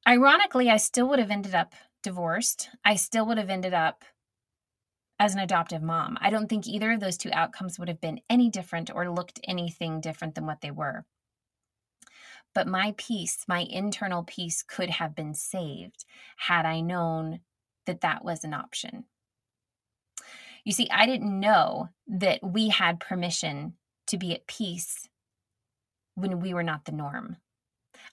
Ironically, 0.08 0.70
I 0.70 0.78
still 0.78 1.10
would 1.10 1.20
have 1.20 1.32
ended 1.32 1.54
up 1.54 1.76
divorced. 2.02 2.70
I 2.86 2.96
still 2.96 3.26
would 3.26 3.38
have 3.38 3.50
ended 3.50 3.74
up 3.74 4.06
as 5.20 5.34
an 5.34 5.40
adoptive 5.40 5.82
mom. 5.82 6.18
I 6.22 6.30
don't 6.30 6.48
think 6.48 6.68
either 6.68 6.92
of 6.92 7.00
those 7.00 7.18
two 7.18 7.32
outcomes 7.32 7.80
would 7.80 7.88
have 7.88 8.02
been 8.02 8.22
any 8.30 8.50
different 8.50 8.92
or 8.94 9.10
looked 9.10 9.40
anything 9.44 10.00
different 10.00 10.36
than 10.36 10.46
what 10.46 10.62
they 10.62 10.72
were. 10.72 11.06
But 12.54 12.68
my 12.68 12.94
peace, 12.98 13.46
my 13.48 13.60
internal 13.70 14.24
peace, 14.24 14.64
could 14.64 14.90
have 14.90 15.16
been 15.16 15.34
saved 15.34 16.06
had 16.38 16.66
I 16.66 16.82
known 16.82 17.42
that 17.86 18.02
that 18.02 18.24
was 18.24 18.44
an 18.44 18.54
option. 18.54 19.06
You 20.64 20.74
see, 20.74 20.90
I 20.92 21.06
didn't 21.06 21.40
know 21.40 21.90
that 22.08 22.40
we 22.44 22.70
had 22.70 23.00
permission 23.00 23.74
to 24.08 24.18
be 24.18 24.34
at 24.34 24.48
peace 24.48 25.08
when 26.16 26.40
we 26.42 26.54
were 26.54 26.64
not 26.64 26.86
the 26.86 26.92
norm. 26.92 27.38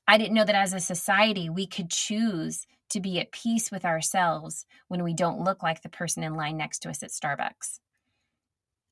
I 0.06 0.18
didn't 0.18 0.34
know 0.34 0.44
that 0.44 0.54
as 0.54 0.74
a 0.74 0.80
society 0.80 1.48
we 1.48 1.66
could 1.66 1.90
choose 1.90 2.66
to 2.90 3.00
be 3.00 3.18
at 3.18 3.32
peace 3.32 3.70
with 3.70 3.84
ourselves 3.84 4.66
when 4.88 5.02
we 5.02 5.14
don't 5.14 5.42
look 5.42 5.62
like 5.62 5.82
the 5.82 5.88
person 5.88 6.22
in 6.22 6.34
line 6.34 6.56
next 6.56 6.80
to 6.80 6.90
us 6.90 7.02
at 7.02 7.10
Starbucks. 7.10 7.80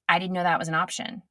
I 0.08 0.18
didn't 0.18 0.32
know 0.32 0.42
that 0.42 0.58
was 0.58 0.68
an 0.68 0.74
option. 0.74 1.22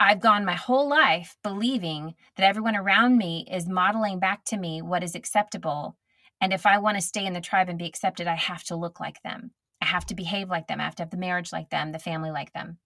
I've 0.00 0.20
gone 0.20 0.44
my 0.44 0.54
whole 0.54 0.88
life 0.88 1.36
believing 1.42 2.14
that 2.36 2.46
everyone 2.46 2.76
around 2.76 3.18
me 3.18 3.48
is 3.50 3.66
modeling 3.66 4.20
back 4.20 4.44
to 4.46 4.56
me 4.56 4.80
what 4.80 5.02
is 5.02 5.14
acceptable. 5.14 5.96
And 6.40 6.52
if 6.52 6.66
I 6.66 6.78
want 6.78 6.96
to 6.96 7.02
stay 7.02 7.26
in 7.26 7.32
the 7.32 7.40
tribe 7.40 7.68
and 7.68 7.78
be 7.78 7.86
accepted, 7.86 8.28
I 8.28 8.36
have 8.36 8.62
to 8.64 8.76
look 8.76 9.00
like 9.00 9.22
them. 9.22 9.50
I 9.80 9.86
have 9.86 10.06
to 10.06 10.14
behave 10.14 10.48
like 10.48 10.68
them. 10.68 10.80
I 10.80 10.84
have 10.84 10.94
to 10.96 11.02
have 11.02 11.10
the 11.10 11.16
marriage 11.16 11.52
like 11.52 11.70
them, 11.70 11.90
the 11.90 11.98
family 11.98 12.30
like 12.30 12.52
them. 12.52 12.78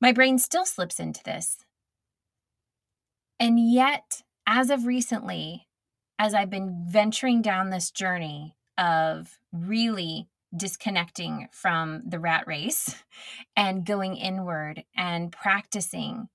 My 0.00 0.12
brain 0.12 0.38
still 0.38 0.64
slips 0.64 0.98
into 0.98 1.22
this. 1.22 1.58
And 3.40 3.58
yet, 3.60 4.22
as 4.46 4.70
of 4.70 4.86
recently, 4.86 5.68
as 6.18 6.34
I've 6.34 6.50
been 6.50 6.86
venturing 6.88 7.42
down 7.42 7.70
this 7.70 7.90
journey 7.90 8.56
of 8.76 9.38
really 9.52 10.28
disconnecting 10.56 11.48
from 11.52 12.02
the 12.06 12.18
rat 12.18 12.46
race 12.46 13.02
and 13.56 13.84
going 13.84 14.16
inward 14.16 14.84
and 14.96 15.30
practicing 15.30 16.28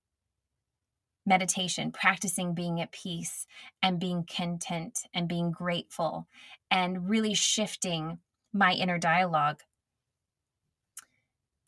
meditation, 1.25 1.91
practicing 1.91 2.53
being 2.53 2.81
at 2.81 2.91
peace 2.91 3.47
and 3.81 3.99
being 3.99 4.25
content 4.25 4.99
and 5.13 5.27
being 5.27 5.51
grateful 5.51 6.27
and 6.69 7.09
really 7.09 7.33
shifting 7.33 8.19
my 8.53 8.73
inner 8.73 8.97
dialogue. 8.97 9.61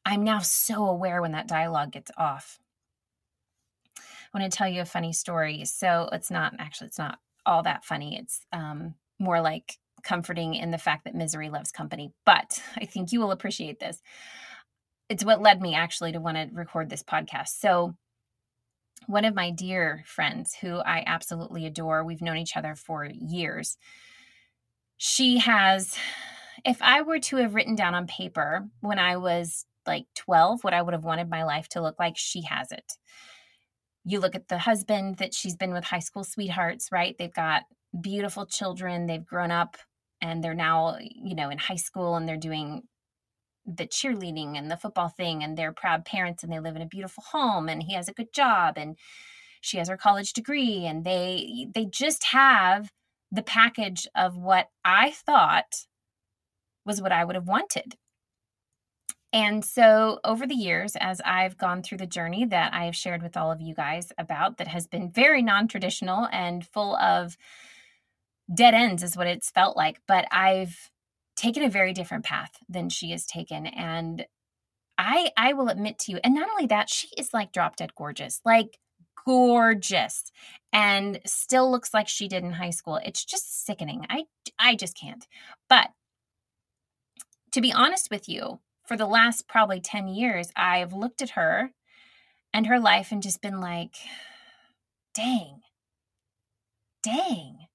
I'm 0.06 0.24
now 0.24 0.40
so 0.40 0.86
aware 0.86 1.22
when 1.22 1.32
that 1.32 1.48
dialogue 1.48 1.94
gets 1.94 2.12
off. 2.18 2.60
Want 4.36 4.52
to 4.52 4.58
tell 4.58 4.68
you 4.68 4.82
a 4.82 4.86
funny 4.86 5.14
story. 5.14 5.64
So 5.64 6.10
it's 6.12 6.30
not 6.30 6.56
actually, 6.60 6.88
it's 6.88 7.00
not 7.00 7.20
all 7.46 7.64
that 7.64 7.86
funny. 7.86 8.18
It's 8.20 8.46
um, 8.52 8.96
more 9.18 9.40
like 9.40 9.78
comforting 10.04 10.56
in 10.56 10.72
the 10.72 10.78
fact 10.78 11.06
that 11.06 11.16
misery 11.16 11.50
loves 11.50 11.72
company. 11.72 12.12
But 12.26 12.62
I 12.76 12.84
think 12.84 13.14
you 13.14 13.22
will 13.22 13.32
appreciate 13.32 13.80
this. 13.80 14.02
It's 15.08 15.24
what 15.24 15.42
led 15.42 15.62
me 15.62 15.74
actually 15.74 16.12
to 16.12 16.20
want 16.20 16.36
to 16.36 16.50
record 16.52 16.90
this 16.90 17.02
podcast. 17.02 17.48
So, 17.60 17.96
one 19.08 19.24
of 19.24 19.36
my 19.36 19.52
dear 19.52 20.04
friends 20.06 20.54
who 20.60 20.80
I 20.80 21.06
absolutely 21.08 21.66
adore, 21.66 22.04
we've 22.04 22.22
known 22.22 22.38
each 22.38 22.58
other 22.58 22.76
for 22.76 23.06
years. 23.06 23.78
She 24.98 25.38
has, 25.38 25.98
if 26.66 26.82
I 26.82 27.04
were 27.04 27.20
to 27.20 27.38
have 27.38 27.56
written 27.56 27.76
down 27.76 27.96
on 27.96 28.06
paper 28.06 28.68
when 28.82 29.00
I 29.00 29.16
was 29.16 29.66
like 29.88 30.08
12 30.16 30.66
what 30.66 30.74
I 30.74 30.82
would 30.82 30.94
have 30.94 31.06
wanted 31.06 31.30
my 31.30 31.46
life 31.46 31.70
to 31.70 31.82
look 31.82 31.96
like, 32.00 32.18
she 32.18 32.42
has 32.42 32.74
it 32.74 32.92
you 34.06 34.20
look 34.20 34.36
at 34.36 34.48
the 34.48 34.60
husband 34.60 35.18
that 35.18 35.34
she's 35.34 35.56
been 35.56 35.74
with 35.74 35.84
high 35.84 36.00
school 36.00 36.24
sweethearts, 36.24 36.90
right? 36.92 37.16
They've 37.18 37.34
got 37.34 37.64
beautiful 38.00 38.46
children, 38.46 39.08
they've 39.08 39.26
grown 39.26 39.52
up 39.52 39.78
and 40.22 40.44
they're 40.44 40.54
now, 40.54 40.98
you 41.00 41.36
know, 41.36 41.50
in 41.50 41.58
high 41.58 41.76
school 41.76 42.16
and 42.16 42.28
they're 42.28 42.38
doing 42.38 42.84
the 43.66 43.88
cheerleading 43.88 44.58
and 44.58 44.70
the 44.70 44.78
football 44.78 45.10
thing 45.10 45.44
and 45.44 45.58
they're 45.58 45.74
proud 45.74 46.06
parents 46.06 46.44
and 46.44 46.54
they 46.54 46.60
live 46.60 46.76
in 46.76 46.84
a 46.84 46.88
beautiful 46.88 47.24
home 47.32 47.68
and 47.68 47.84
he 47.84 47.94
has 47.96 48.08
a 48.08 48.14
good 48.14 48.32
job 48.32 48.76
and 48.78 48.96
she 49.62 49.78
has 49.78 49.90
her 49.90 49.98
college 49.98 50.34
degree 50.34 50.86
and 50.86 51.04
they 51.04 51.68
they 51.74 51.86
just 51.86 52.26
have 52.26 52.92
the 53.32 53.42
package 53.42 54.08
of 54.16 54.38
what 54.38 54.68
I 54.84 55.12
thought 55.12 55.88
was 56.86 57.02
what 57.02 57.12
I 57.12 57.26
would 57.26 57.36
have 57.36 57.48
wanted. 57.48 57.96
And 59.36 59.66
so, 59.66 60.22
over 60.24 60.48
the 60.48 60.56
years, 60.56 60.96
as 60.96 61.20
I've 61.26 61.58
gone 61.58 61.84
through 61.84 61.98
the 61.98 62.08
journey 62.08 62.46
that 62.46 62.74
I 62.74 62.86
have 62.86 62.96
shared 62.96 63.22
with 63.22 63.36
all 63.36 63.52
of 63.52 63.60
you 63.60 63.76
guys 63.76 64.14
about, 64.18 64.56
that 64.58 64.70
has 64.70 64.88
been 64.88 65.12
very 65.12 65.42
non 65.42 65.68
traditional 65.68 66.30
and 66.32 66.66
full 66.66 66.96
of 66.96 67.36
dead 68.54 68.74
ends, 68.74 69.04
is 69.04 69.18
what 69.18 69.28
it's 69.28 69.50
felt 69.52 69.76
like. 69.76 70.00
But 70.08 70.26
I've 70.32 70.90
taken 71.36 71.64
a 71.64 71.70
very 71.70 71.92
different 71.92 72.24
path 72.24 72.52
than 72.70 72.88
she 72.88 73.12
has 73.12 73.26
taken. 73.26 73.66
And 73.66 74.26
I, 74.98 75.32
I 75.36 75.52
will 75.52 75.68
admit 75.68 76.00
to 76.00 76.14
you, 76.14 76.20
and 76.24 76.34
not 76.34 76.50
only 76.50 76.68
that, 76.68 76.90
she 76.90 77.10
is 77.18 77.34
like 77.34 77.52
drop 77.52 77.76
dead 77.76 77.94
gorgeous, 77.94 78.40
like 78.46 78.80
gorgeous, 79.26 80.32
and 80.72 81.20
still 81.26 81.70
looks 81.70 81.94
like 81.94 82.08
she 82.08 82.30
did 82.30 82.46
in 82.46 82.54
high 82.54 82.70
school. 82.70 83.02
It's 83.04 83.26
just 83.26 83.66
sickening. 83.66 84.06
I, 84.10 84.28
I 84.58 84.76
just 84.76 84.98
can't. 84.98 85.28
But 85.68 85.90
to 87.52 87.60
be 87.60 87.74
honest 87.74 88.10
with 88.10 88.30
you, 88.30 88.60
for 88.88 88.96
the 88.96 89.06
last 89.06 89.48
probably 89.48 89.80
10 89.80 90.08
years, 90.08 90.52
I've 90.56 90.94
looked 90.94 91.22
at 91.22 91.32
her 91.32 91.72
and 92.54 92.68
her 92.68 92.80
life 92.80 93.12
and 93.12 93.22
just 93.22 93.42
been 93.42 93.60
like, 93.60 93.96
dang, 95.14 95.62
dang. 97.04 97.68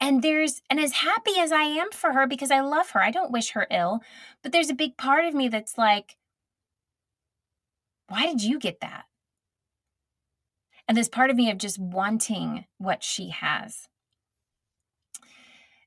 And 0.00 0.22
there's, 0.22 0.60
and 0.68 0.80
as 0.80 0.92
happy 0.92 1.38
as 1.38 1.52
I 1.52 1.62
am 1.62 1.90
for 1.92 2.12
her 2.12 2.26
because 2.26 2.50
I 2.50 2.60
love 2.60 2.90
her, 2.90 3.02
I 3.02 3.10
don't 3.10 3.32
wish 3.32 3.50
her 3.50 3.66
ill, 3.70 4.00
but 4.42 4.52
there's 4.52 4.70
a 4.70 4.74
big 4.74 4.96
part 4.96 5.24
of 5.24 5.34
me 5.34 5.48
that's 5.48 5.78
like, 5.78 6.16
why 8.08 8.26
did 8.26 8.42
you 8.42 8.58
get 8.58 8.80
that? 8.80 9.04
And 10.86 10.96
this 10.96 11.08
part 11.08 11.30
of 11.30 11.36
me 11.36 11.50
of 11.50 11.58
just 11.58 11.78
wanting 11.78 12.66
what 12.78 13.02
she 13.02 13.30
has 13.30 13.88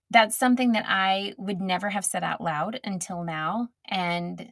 that's 0.09 0.37
something 0.37 0.71
that 0.71 0.85
I 0.87 1.33
would 1.37 1.61
never 1.61 1.89
have 1.89 2.05
said 2.05 2.23
out 2.23 2.41
loud 2.41 2.79
until 2.83 3.23
now. 3.23 3.69
And 3.87 4.51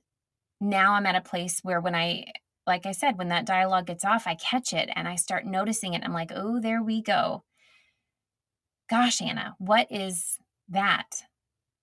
now 0.60 0.94
I'm 0.94 1.06
at 1.06 1.16
a 1.16 1.22
place 1.22 1.60
where 1.64 1.80
when 1.80 1.96
I, 1.96 2.26
like 2.68 2.86
I 2.86 2.92
said, 2.92 3.18
when 3.18 3.30
that 3.30 3.46
dialogue 3.46 3.88
gets 3.88 4.04
off, 4.04 4.28
I 4.28 4.36
catch 4.36 4.74
it 4.74 4.90
and 4.96 5.08
I 5.08 5.16
start 5.16 5.46
noticing 5.46 5.94
it. 5.94 6.04
I'm 6.04 6.14
like, 6.14 6.32
oh, 6.36 6.60
there 6.60 6.84
we 6.84 7.02
go. 7.02 7.44
Gosh, 8.90 9.22
Anna, 9.22 9.56
what 9.58 9.88
is 9.90 10.38
that? 10.70 11.24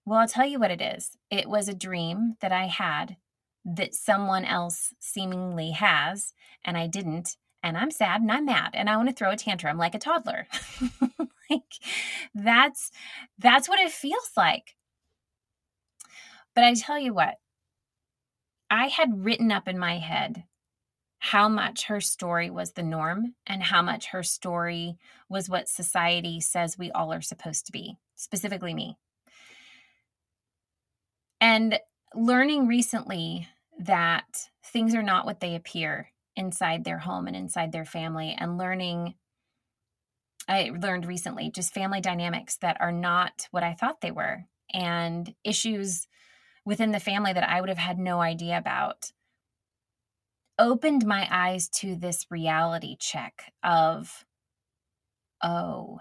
Well, 0.05 0.19
I'll 0.19 0.29
tell 0.29 0.47
you 0.47 0.59
what 0.59 0.71
it 0.71 0.83
is. 0.83 1.17
It 1.31 1.49
was 1.49 1.69
a 1.69 1.75
dream 1.75 2.37
that 2.41 2.53
I 2.53 2.67
had 2.67 3.17
that 3.65 3.95
someone 3.95 4.45
else 4.45 4.93
seemingly 4.99 5.71
has, 5.71 6.33
and 6.65 6.77
I 6.77 6.89
didn't. 6.89 7.37
And 7.63 7.77
I'm 7.77 7.93
sad 7.93 8.21
and 8.21 8.33
I'm 8.33 8.45
mad 8.45 8.71
and 8.75 8.91
I 8.91 8.97
want 8.97 9.09
to 9.09 9.15
throw 9.15 9.31
a 9.31 9.37
tantrum 9.37 9.79
like 9.79 9.95
a 9.95 9.99
toddler. 10.01 10.49
like 11.53 11.63
that's 12.35 12.91
that's 13.39 13.69
what 13.69 13.81
it 13.81 13.91
feels 13.91 14.31
like. 14.37 14.77
But 16.55 16.65
I 16.65 16.75
tell 16.75 16.99
you 16.99 17.15
what, 17.15 17.37
I 18.71 18.89
had 18.89 19.25
written 19.25 19.51
up 19.51 19.69
in 19.69 19.79
my 19.79 19.99
head 19.99 20.45
how 21.19 21.49
much 21.49 21.85
her 21.85 22.01
story 22.01 22.51
was 22.51 22.73
the 22.73 22.83
norm 22.83 23.35
and 23.47 23.63
how 23.63 23.81
much 23.81 24.07
her 24.09 24.23
story 24.23 24.97
was 25.29 25.49
what 25.49 25.69
society 25.69 26.41
says 26.41 26.77
we 26.77 26.91
all 26.91 27.13
are 27.13 27.23
supposed 27.23 27.65
to 27.67 27.73
be, 27.73 27.97
specifically 28.17 28.75
me. 28.75 28.99
And 31.41 31.79
learning 32.15 32.67
recently 32.67 33.49
that 33.79 34.49
things 34.65 34.95
are 34.95 35.03
not 35.03 35.25
what 35.25 35.41
they 35.41 35.55
appear 35.55 36.09
inside 36.35 36.85
their 36.85 36.99
home 36.99 37.27
and 37.27 37.37
inside 37.37 37.73
their 37.73 37.85
family, 37.85 38.35
and 38.39 38.59
learning 38.59 39.15
I 40.49 40.71
learned 40.77 41.07
recently 41.07 41.51
just 41.51 41.75
family 41.75 42.01
dynamics 42.01 42.57
that 42.59 42.77
are 42.81 42.93
not 42.93 43.49
what 43.51 43.63
I 43.63 43.75
thought 43.75 44.01
they 44.01 44.11
were, 44.11 44.45
and 44.73 45.35
issues 45.45 46.07
within 46.65 46.93
the 46.93 47.01
family 47.01 47.33
that 47.33 47.49
I 47.49 47.61
would 47.61 47.69
have 47.69 47.79
had 47.79 47.99
no 47.99 48.21
idea 48.21 48.59
about 48.59 49.13
opened 50.59 51.07
my 51.07 51.27
eyes 51.31 51.69
to 51.69 51.97
this 51.97 52.27
reality 52.31 52.97
check 52.99 53.53
of, 53.63 54.25
oh, 55.43 56.01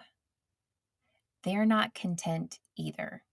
they're 1.43 1.65
not 1.65 1.93
content 1.93 2.59
either. 2.77 3.23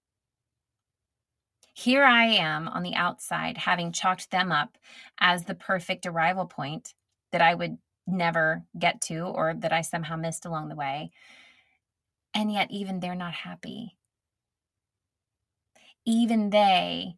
Here 1.74 2.04
I 2.04 2.26
am 2.26 2.66
on 2.66 2.82
the 2.82 2.94
outside, 2.94 3.58
having 3.58 3.92
chalked 3.92 4.30
them 4.30 4.50
up 4.50 4.78
as 5.20 5.44
the 5.44 5.54
perfect 5.54 6.06
arrival 6.06 6.46
point 6.46 6.94
that 7.30 7.42
I 7.42 7.54
would 7.54 7.78
never 8.08 8.64
get 8.78 9.00
to 9.02 9.20
or 9.20 9.54
that 9.54 9.72
I 9.72 9.82
somehow 9.82 10.16
missed 10.16 10.44
along 10.44 10.68
the 10.68 10.76
way. 10.76 11.10
And 12.34 12.52
yet, 12.52 12.70
even 12.70 13.00
they're 13.00 13.14
not 13.14 13.32
happy. 13.32 13.96
Even 16.04 16.50
they 16.50 17.16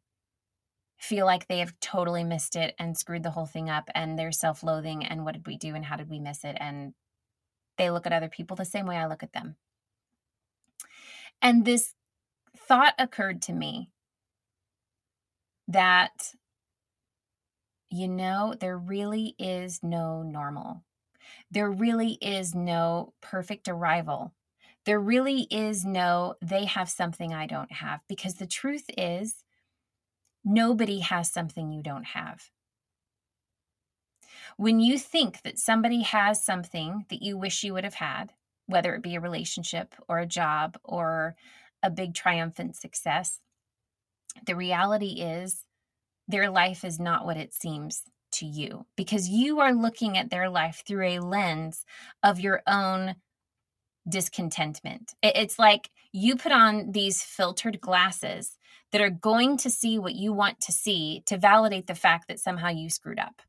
feel 0.98 1.24
like 1.24 1.48
they 1.48 1.58
have 1.58 1.78
totally 1.80 2.24
missed 2.24 2.56
it 2.56 2.74
and 2.78 2.96
screwed 2.96 3.22
the 3.22 3.30
whole 3.30 3.46
thing 3.46 3.70
up 3.70 3.88
and 3.94 4.18
they're 4.18 4.32
self 4.32 4.62
loathing 4.62 5.04
and 5.04 5.24
what 5.24 5.32
did 5.32 5.46
we 5.46 5.56
do 5.56 5.74
and 5.74 5.84
how 5.84 5.96
did 5.96 6.10
we 6.10 6.18
miss 6.18 6.44
it? 6.44 6.56
And 6.60 6.92
they 7.78 7.90
look 7.90 8.06
at 8.06 8.12
other 8.12 8.28
people 8.28 8.56
the 8.56 8.64
same 8.64 8.86
way 8.86 8.96
I 8.96 9.06
look 9.06 9.22
at 9.22 9.32
them. 9.32 9.56
And 11.40 11.64
this 11.64 11.94
thought 12.56 12.94
occurred 12.98 13.40
to 13.42 13.52
me 13.52 13.90
that 15.68 16.34
you 17.90 18.08
know, 18.08 18.54
there 18.58 18.78
really 18.78 19.34
is 19.38 19.80
no 19.82 20.22
normal. 20.22 20.84
There 21.50 21.70
really 21.70 22.18
is 22.20 22.54
no 22.54 23.12
perfect 23.20 23.68
arrival. 23.68 24.32
There 24.86 25.00
really 25.00 25.42
is 25.50 25.84
no, 25.84 26.36
they 26.40 26.64
have 26.64 26.88
something 26.88 27.34
I 27.34 27.46
don't 27.46 27.72
have. 27.72 28.00
Because 28.08 28.34
the 28.34 28.46
truth 28.46 28.84
is, 28.96 29.44
nobody 30.44 31.00
has 31.00 31.30
something 31.30 31.70
you 31.70 31.82
don't 31.82 32.06
have. 32.06 32.50
When 34.56 34.80
you 34.80 34.98
think 34.98 35.42
that 35.42 35.58
somebody 35.58 36.02
has 36.02 36.44
something 36.44 37.06
that 37.08 37.22
you 37.22 37.36
wish 37.36 37.64
you 37.64 37.74
would 37.74 37.84
have 37.84 37.94
had, 37.94 38.32
whether 38.66 38.94
it 38.94 39.02
be 39.02 39.16
a 39.16 39.20
relationship 39.20 39.94
or 40.08 40.18
a 40.18 40.26
job 40.26 40.78
or 40.84 41.34
a 41.82 41.90
big 41.90 42.14
triumphant 42.14 42.76
success, 42.76 43.40
the 44.46 44.54
reality 44.54 45.20
is 45.20 45.64
their 46.30 46.50
life 46.50 46.84
is 46.84 46.98
not 46.98 47.24
what 47.24 47.36
it 47.36 47.52
seems 47.54 48.02
to 48.32 48.46
you 48.46 48.86
because 48.96 49.28
you 49.28 49.60
are 49.60 49.74
looking 49.74 50.16
at 50.16 50.30
their 50.30 50.48
life 50.48 50.82
through 50.86 51.06
a 51.06 51.20
lens 51.20 51.84
of 52.22 52.40
your 52.40 52.62
own 52.66 53.16
discontentment. 54.08 55.14
It's 55.22 55.58
like 55.58 55.90
you 56.12 56.36
put 56.36 56.52
on 56.52 56.92
these 56.92 57.22
filtered 57.22 57.80
glasses 57.80 58.56
that 58.92 59.00
are 59.00 59.10
going 59.10 59.56
to 59.58 59.70
see 59.70 59.98
what 59.98 60.14
you 60.14 60.32
want 60.32 60.60
to 60.60 60.72
see 60.72 61.22
to 61.26 61.38
validate 61.38 61.86
the 61.86 61.94
fact 61.94 62.28
that 62.28 62.40
somehow 62.40 62.68
you 62.68 62.90
screwed 62.90 63.20
up. 63.20 63.42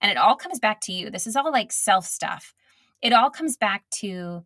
And 0.00 0.10
it 0.10 0.16
all 0.16 0.36
comes 0.36 0.58
back 0.58 0.80
to 0.82 0.92
you. 0.92 1.10
This 1.10 1.26
is 1.26 1.36
all 1.36 1.52
like 1.52 1.72
self 1.72 2.04
stuff. 2.06 2.54
It 3.00 3.12
all 3.12 3.30
comes 3.30 3.56
back 3.56 3.84
to 4.00 4.44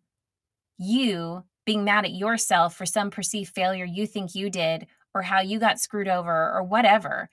you 0.77 1.43
being 1.65 1.83
mad 1.83 2.05
at 2.05 2.13
yourself 2.13 2.75
for 2.75 2.85
some 2.85 3.09
perceived 3.09 3.53
failure 3.53 3.85
you 3.85 4.05
think 4.05 4.35
you 4.35 4.49
did 4.49 4.85
or 5.15 5.21
how 5.21 5.41
you 5.41 5.59
got 5.59 5.79
screwed 5.79 6.07
over 6.07 6.51
or 6.51 6.63
whatever. 6.63 7.29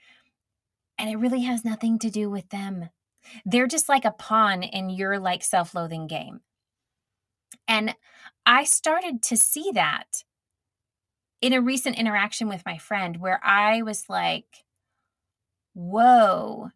And 1.01 1.09
it 1.09 1.17
really 1.17 1.41
has 1.43 1.65
nothing 1.65 1.99
to 2.01 2.11
do 2.11 2.29
with 2.29 2.51
them. 2.51 2.91
They're 3.47 3.67
just 3.67 3.89
like 3.89 4.05
a 4.05 4.11
pawn 4.11 4.63
in 4.63 4.91
your 4.91 5.19
like 5.19 5.43
self-loathing 5.43 6.07
game. 6.07 6.41
And 7.67 7.95
I 8.45 8.65
started 8.65 9.23
to 9.23 9.37
see 9.39 9.71
that 9.73 10.25
in 11.41 11.55
a 11.55 11.61
recent 11.63 11.97
interaction 11.97 12.49
with 12.49 12.67
my 12.67 12.77
friend 12.77 13.17
where 13.17 13.41
I 13.43 13.81
was 13.81 14.11
like, 14.11 14.65
whoa, 15.73 16.69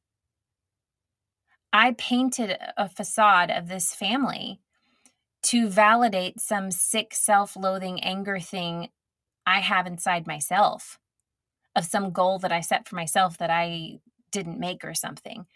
I 1.70 1.92
painted 1.92 2.56
a 2.78 2.88
facade 2.88 3.50
of 3.50 3.68
this 3.68 3.94
family 3.94 4.58
to 5.42 5.68
validate 5.68 6.40
some 6.40 6.70
sick 6.70 7.12
self 7.12 7.56
loathing 7.56 8.02
anger 8.02 8.40
thing 8.40 8.88
I 9.46 9.60
have 9.60 9.86
inside 9.86 10.26
myself 10.26 10.98
of 11.76 11.84
some 11.84 12.10
goal 12.10 12.38
that 12.38 12.52
I 12.52 12.60
set 12.60 12.88
for 12.88 12.96
myself 12.96 13.36
that 13.36 13.50
I 13.50 13.98
didn't 14.34 14.60
make 14.60 14.84
or 14.84 14.92
something. 14.92 15.46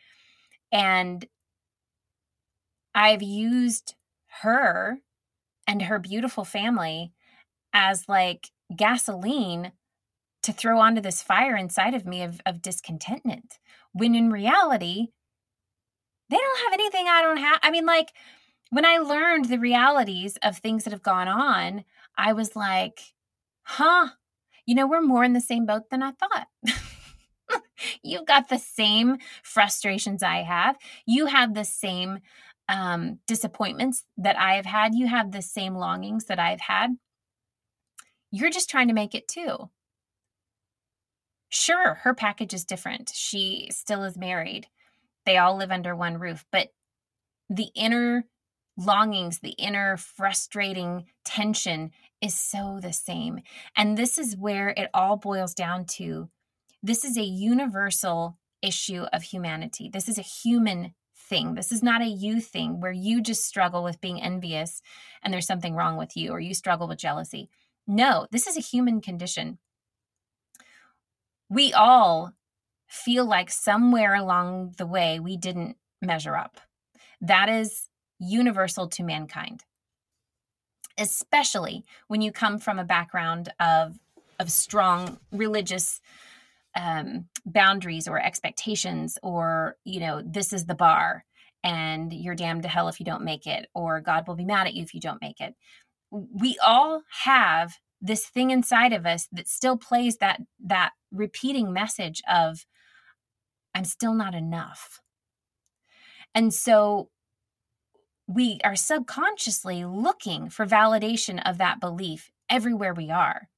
And 0.72 1.26
I've 2.94 3.22
used 3.22 3.94
her 4.42 5.00
and 5.66 5.82
her 5.82 5.98
beautiful 5.98 6.44
family 6.44 7.12
as 7.74 8.08
like 8.08 8.50
gasoline 8.74 9.72
to 10.42 10.52
throw 10.52 10.78
onto 10.78 11.00
this 11.00 11.22
fire 11.22 11.56
inside 11.56 11.94
of 11.94 12.06
me 12.06 12.22
of, 12.22 12.40
of 12.46 12.62
discontentment. 12.62 13.58
When 13.92 14.14
in 14.14 14.30
reality, 14.30 15.08
they 16.30 16.36
don't 16.36 16.64
have 16.64 16.72
anything 16.72 17.06
I 17.08 17.22
don't 17.22 17.38
have. 17.38 17.58
I 17.62 17.70
mean, 17.70 17.84
like 17.86 18.12
when 18.70 18.84
I 18.84 18.98
learned 18.98 19.46
the 19.46 19.58
realities 19.58 20.38
of 20.42 20.58
things 20.58 20.84
that 20.84 20.92
have 20.92 21.02
gone 21.02 21.28
on, 21.28 21.84
I 22.16 22.32
was 22.32 22.54
like, 22.54 23.00
huh, 23.62 24.08
you 24.66 24.74
know, 24.74 24.86
we're 24.86 25.00
more 25.00 25.24
in 25.24 25.32
the 25.32 25.40
same 25.40 25.66
boat 25.66 25.90
than 25.90 26.02
I 26.02 26.12
thought. 26.12 26.48
You've 28.02 28.26
got 28.26 28.48
the 28.48 28.58
same 28.58 29.18
frustrations 29.42 30.22
I 30.22 30.42
have. 30.42 30.76
You 31.06 31.26
have 31.26 31.54
the 31.54 31.64
same 31.64 32.20
um, 32.68 33.18
disappointments 33.26 34.04
that 34.18 34.38
I 34.38 34.54
have 34.56 34.66
had, 34.66 34.94
you 34.94 35.06
have 35.06 35.32
the 35.32 35.42
same 35.42 35.74
longings 35.74 36.26
that 36.26 36.38
I've 36.38 36.60
had. 36.60 36.96
You're 38.30 38.50
just 38.50 38.68
trying 38.68 38.88
to 38.88 38.94
make 38.94 39.14
it 39.14 39.26
too. 39.26 39.70
Sure, 41.48 41.94
her 42.02 42.12
package 42.12 42.52
is 42.52 42.66
different. 42.66 43.10
She 43.14 43.68
still 43.70 44.04
is 44.04 44.18
married. 44.18 44.66
They 45.24 45.38
all 45.38 45.56
live 45.56 45.70
under 45.70 45.96
one 45.96 46.18
roof, 46.18 46.44
but 46.52 46.68
the 47.48 47.68
inner 47.74 48.24
longings, 48.76 49.40
the 49.40 49.54
inner 49.58 49.96
frustrating 49.96 51.06
tension 51.24 51.90
is 52.20 52.38
so 52.38 52.78
the 52.80 52.92
same. 52.92 53.40
And 53.76 53.96
this 53.96 54.18
is 54.18 54.36
where 54.36 54.68
it 54.70 54.90
all 54.92 55.16
boils 55.16 55.54
down 55.54 55.86
to 55.96 56.28
this 56.82 57.04
is 57.04 57.16
a 57.16 57.22
universal 57.22 58.38
issue 58.62 59.04
of 59.12 59.22
humanity. 59.22 59.88
This 59.92 60.08
is 60.08 60.18
a 60.18 60.22
human 60.22 60.94
thing. 61.16 61.54
This 61.54 61.72
is 61.72 61.82
not 61.82 62.02
a 62.02 62.06
you 62.06 62.40
thing 62.40 62.80
where 62.80 62.92
you 62.92 63.20
just 63.20 63.44
struggle 63.44 63.84
with 63.84 64.00
being 64.00 64.20
envious 64.20 64.82
and 65.22 65.32
there's 65.32 65.46
something 65.46 65.74
wrong 65.74 65.96
with 65.96 66.16
you 66.16 66.30
or 66.30 66.40
you 66.40 66.54
struggle 66.54 66.88
with 66.88 66.98
jealousy. 66.98 67.50
No, 67.86 68.26
this 68.30 68.46
is 68.46 68.56
a 68.56 68.60
human 68.60 69.00
condition. 69.00 69.58
We 71.48 71.72
all 71.72 72.32
feel 72.86 73.26
like 73.26 73.50
somewhere 73.50 74.14
along 74.14 74.74
the 74.78 74.86
way 74.86 75.20
we 75.20 75.36
didn't 75.36 75.76
measure 76.00 76.36
up. 76.36 76.60
That 77.20 77.48
is 77.48 77.88
universal 78.18 78.88
to 78.88 79.02
mankind, 79.02 79.64
especially 80.96 81.84
when 82.06 82.20
you 82.20 82.32
come 82.32 82.58
from 82.58 82.78
a 82.78 82.84
background 82.84 83.52
of, 83.60 83.98
of 84.38 84.50
strong 84.50 85.18
religious 85.32 86.00
um, 86.78 87.26
boundaries 87.44 88.06
or 88.06 88.20
expectations 88.20 89.18
or 89.22 89.76
you 89.84 90.00
know 90.00 90.22
this 90.24 90.52
is 90.52 90.66
the 90.66 90.74
bar 90.74 91.24
and 91.64 92.12
you're 92.12 92.36
damned 92.36 92.62
to 92.62 92.68
hell 92.68 92.88
if 92.88 93.00
you 93.00 93.04
don't 93.04 93.24
make 93.24 93.46
it 93.46 93.66
or 93.74 94.00
god 94.00 94.26
will 94.28 94.36
be 94.36 94.44
mad 94.44 94.68
at 94.68 94.74
you 94.74 94.82
if 94.82 94.94
you 94.94 95.00
don't 95.00 95.20
make 95.20 95.40
it. 95.40 95.54
We 96.10 96.56
all 96.64 97.02
have 97.24 97.74
this 98.00 98.26
thing 98.26 98.50
inside 98.50 98.92
of 98.92 99.04
us 99.04 99.28
that 99.32 99.48
still 99.48 99.76
plays 99.76 100.18
that 100.18 100.40
that 100.64 100.92
repeating 101.10 101.72
message 101.72 102.22
of 102.30 102.64
i'm 103.74 103.84
still 103.84 104.14
not 104.14 104.34
enough. 104.34 105.00
And 106.34 106.54
so 106.54 107.10
we 108.28 108.60
are 108.62 108.76
subconsciously 108.76 109.84
looking 109.84 110.48
for 110.50 110.66
validation 110.66 111.42
of 111.44 111.58
that 111.58 111.80
belief 111.80 112.30
everywhere 112.48 112.94
we 112.94 113.10
are. 113.10 113.48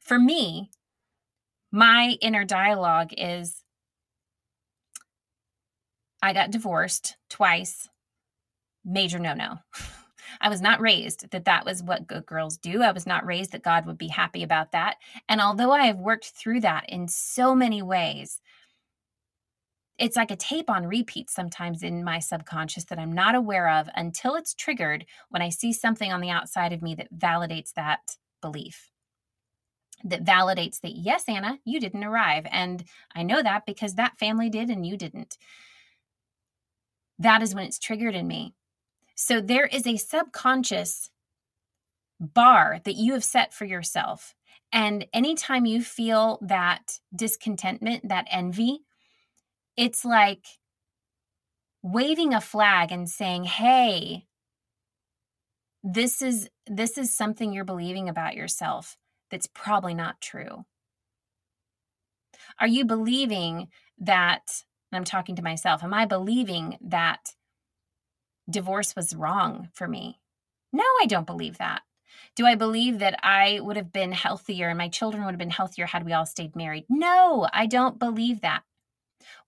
For 0.00 0.18
me 0.18 0.70
my 1.70 2.16
inner 2.20 2.44
dialogue 2.44 3.10
is 3.16 3.62
I 6.22 6.32
got 6.32 6.50
divorced 6.50 7.16
twice. 7.30 7.88
Major 8.84 9.18
no 9.18 9.34
no. 9.34 9.58
I 10.40 10.48
was 10.48 10.60
not 10.60 10.80
raised 10.80 11.30
that 11.30 11.46
that 11.46 11.64
was 11.64 11.82
what 11.82 12.06
good 12.06 12.26
girls 12.26 12.58
do. 12.58 12.82
I 12.82 12.92
was 12.92 13.06
not 13.06 13.26
raised 13.26 13.52
that 13.52 13.62
God 13.62 13.86
would 13.86 13.98
be 13.98 14.08
happy 14.08 14.42
about 14.42 14.72
that. 14.72 14.96
And 15.28 15.40
although 15.40 15.72
I 15.72 15.86
have 15.86 15.98
worked 15.98 16.26
through 16.26 16.60
that 16.60 16.84
in 16.88 17.08
so 17.08 17.54
many 17.54 17.82
ways, 17.82 18.40
it's 19.98 20.16
like 20.16 20.30
a 20.30 20.36
tape 20.36 20.70
on 20.70 20.86
repeat 20.86 21.28
sometimes 21.28 21.82
in 21.82 22.04
my 22.04 22.20
subconscious 22.20 22.84
that 22.84 22.98
I'm 22.98 23.12
not 23.12 23.34
aware 23.34 23.68
of 23.68 23.88
until 23.96 24.36
it's 24.36 24.54
triggered 24.54 25.06
when 25.30 25.42
I 25.42 25.48
see 25.48 25.72
something 25.72 26.12
on 26.12 26.20
the 26.20 26.30
outside 26.30 26.72
of 26.72 26.82
me 26.82 26.94
that 26.96 27.12
validates 27.12 27.72
that 27.74 28.16
belief 28.40 28.90
that 30.04 30.24
validates 30.24 30.80
that, 30.80 30.96
yes, 30.96 31.24
Anna, 31.28 31.58
you 31.64 31.80
didn't 31.80 32.04
arrive. 32.04 32.46
And 32.50 32.84
I 33.14 33.22
know 33.22 33.42
that 33.42 33.66
because 33.66 33.94
that 33.94 34.18
family 34.18 34.48
did 34.48 34.70
and 34.70 34.86
you 34.86 34.96
didn't. 34.96 35.38
That 37.18 37.42
is 37.42 37.54
when 37.54 37.64
it's 37.64 37.78
triggered 37.78 38.14
in 38.14 38.26
me. 38.26 38.54
So 39.14 39.40
there 39.40 39.66
is 39.66 39.86
a 39.86 39.96
subconscious 39.96 41.10
bar 42.20 42.80
that 42.84 42.94
you 42.94 43.12
have 43.14 43.24
set 43.24 43.52
for 43.52 43.64
yourself. 43.64 44.34
And 44.72 45.06
anytime 45.12 45.66
you 45.66 45.82
feel 45.82 46.38
that 46.42 47.00
discontentment, 47.14 48.08
that 48.08 48.26
envy, 48.30 48.80
it's 49.76 50.04
like 50.04 50.44
waving 51.82 52.34
a 52.34 52.40
flag 52.40 52.92
and 52.92 53.08
saying, 53.08 53.44
"Hey, 53.44 54.26
this 55.82 56.22
is 56.22 56.50
this 56.66 56.98
is 56.98 57.14
something 57.14 57.52
you're 57.52 57.64
believing 57.64 58.08
about 58.08 58.34
yourself 58.34 58.96
that's 59.30 59.46
probably 59.46 59.94
not 59.94 60.20
true? 60.20 60.64
Are 62.60 62.66
you 62.66 62.84
believing 62.84 63.68
that, 63.98 64.62
I'm 64.92 65.04
talking 65.04 65.36
to 65.36 65.42
myself, 65.42 65.84
am 65.84 65.94
I 65.94 66.06
believing 66.06 66.78
that 66.80 67.34
divorce 68.50 68.96
was 68.96 69.14
wrong 69.14 69.68
for 69.74 69.86
me? 69.86 70.20
No, 70.72 70.84
I 71.00 71.06
don't 71.06 71.26
believe 71.26 71.58
that. 71.58 71.82
Do 72.34 72.46
I 72.46 72.54
believe 72.54 72.98
that 73.00 73.18
I 73.22 73.60
would 73.60 73.76
have 73.76 73.92
been 73.92 74.12
healthier 74.12 74.68
and 74.68 74.78
my 74.78 74.88
children 74.88 75.24
would 75.24 75.32
have 75.32 75.38
been 75.38 75.50
healthier 75.50 75.86
had 75.86 76.04
we 76.04 76.12
all 76.12 76.26
stayed 76.26 76.56
married? 76.56 76.84
No, 76.88 77.48
I 77.52 77.66
don't 77.66 77.98
believe 77.98 78.40
that. 78.40 78.62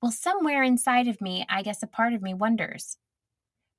Well, 0.02 0.12
somewhere 0.12 0.62
inside 0.62 1.08
of 1.08 1.20
me, 1.20 1.46
I 1.48 1.62
guess 1.62 1.82
a 1.82 1.86
part 1.86 2.12
of 2.12 2.22
me 2.22 2.34
wonders 2.34 2.96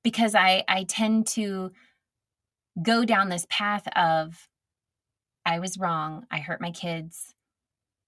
because 0.02 0.34
I, 0.34 0.64
I 0.68 0.84
tend 0.84 1.26
to 1.28 1.72
go 2.82 3.04
down 3.04 3.28
this 3.28 3.46
path 3.50 3.86
of 3.94 4.48
I 5.44 5.58
was 5.58 5.78
wrong. 5.78 6.26
I 6.30 6.38
hurt 6.38 6.60
my 6.60 6.70
kids. 6.70 7.34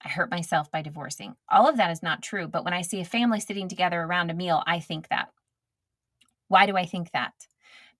I 0.05 0.09
hurt 0.09 0.31
myself 0.31 0.71
by 0.71 0.83
divorcing. 0.83 1.37
All 1.51 1.69
of 1.69 1.77
that 1.79 1.91
is 1.91 2.03
not 2.03 2.23
true. 2.23 2.47
But 2.47 2.65
when 2.65 2.75
I 2.75 2.83
see 2.83 3.01
a 3.01 3.05
family 3.05 3.41
sitting 3.41 3.69
together 3.69 4.01
around 4.01 4.31
a 4.31 4.35
meal, 4.35 4.63
I 4.67 4.81
think 4.81 5.09
that. 5.09 5.29
Why 6.49 6.67
do 6.67 6.77
I 6.77 6.85
think 6.85 7.11
that? 7.13 7.33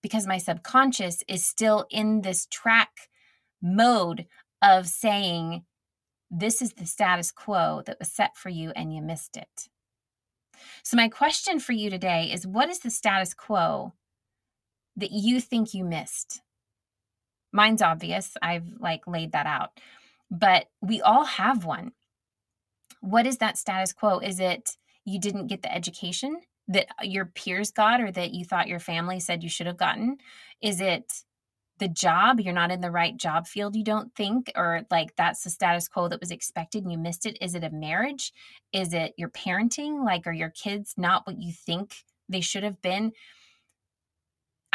Because 0.01 0.27
my 0.27 0.37
subconscious 0.37 1.23
is 1.27 1.43
still 1.43 1.87
in 1.89 2.21
this 2.21 2.45
track 2.51 3.09
mode 3.61 4.27
of 4.61 4.87
saying, 4.87 5.63
this 6.29 6.61
is 6.61 6.73
the 6.73 6.85
status 6.85 7.31
quo 7.31 7.81
that 7.85 7.97
was 7.99 8.11
set 8.11 8.37
for 8.37 8.49
you 8.49 8.71
and 8.75 8.93
you 8.93 9.01
missed 9.01 9.37
it. 9.37 9.69
So, 10.83 10.97
my 10.97 11.09
question 11.09 11.59
for 11.59 11.73
you 11.73 11.89
today 11.89 12.31
is 12.31 12.47
what 12.47 12.69
is 12.69 12.79
the 12.79 12.89
status 12.89 13.33
quo 13.33 13.93
that 14.95 15.11
you 15.11 15.41
think 15.41 15.73
you 15.73 15.83
missed? 15.83 16.41
Mine's 17.55 17.81
obvious. 17.81 18.35
I've 18.41 18.67
like 18.79 19.07
laid 19.07 19.31
that 19.31 19.45
out. 19.45 19.79
But 20.29 20.65
we 20.81 21.01
all 21.01 21.23
have 21.23 21.63
one. 21.63 21.93
What 22.99 23.25
is 23.25 23.37
that 23.37 23.57
status 23.57 23.93
quo? 23.93 24.19
Is 24.19 24.41
it 24.41 24.71
you 25.05 25.19
didn't 25.19 25.47
get 25.47 25.61
the 25.61 25.73
education 25.73 26.41
that 26.67 26.87
uh, 27.01 27.05
your 27.05 27.25
peers 27.25 27.71
got 27.71 28.01
or 28.01 28.11
that 28.11 28.33
you 28.33 28.43
thought 28.43 28.67
your 28.67 28.79
family 28.79 29.21
said 29.21 29.41
you 29.41 29.49
should 29.49 29.67
have 29.67 29.77
gotten? 29.77 30.17
Is 30.61 30.81
it 30.81 31.23
the 31.79 31.87
job 31.87 32.39
you're 32.41 32.53
not 32.53 32.71
in 32.71 32.81
the 32.81 32.91
right 32.91 33.17
job 33.17 33.47
field 33.47 33.75
you 33.75 33.83
don't 33.83 34.15
think 34.15 34.51
or 34.55 34.85
like 34.89 35.13
that's 35.17 35.43
the 35.43 35.49
status 35.49 35.89
quo 35.89 36.07
that 36.07 36.21
was 36.21 36.31
expected 36.31 36.83
and 36.83 36.91
you 36.91 36.97
missed 36.97 37.25
it 37.25 37.37
is 37.41 37.53
it 37.53 37.65
a 37.65 37.69
marriage 37.69 38.31
is 38.71 38.93
it 38.93 39.13
your 39.17 39.27
parenting 39.27 40.05
like 40.05 40.25
are 40.25 40.31
your 40.31 40.51
kids 40.51 40.93
not 40.95 41.27
what 41.27 41.41
you 41.41 41.51
think 41.51 42.05
they 42.29 42.39
should 42.39 42.63
have 42.63 42.81
been 42.81 43.11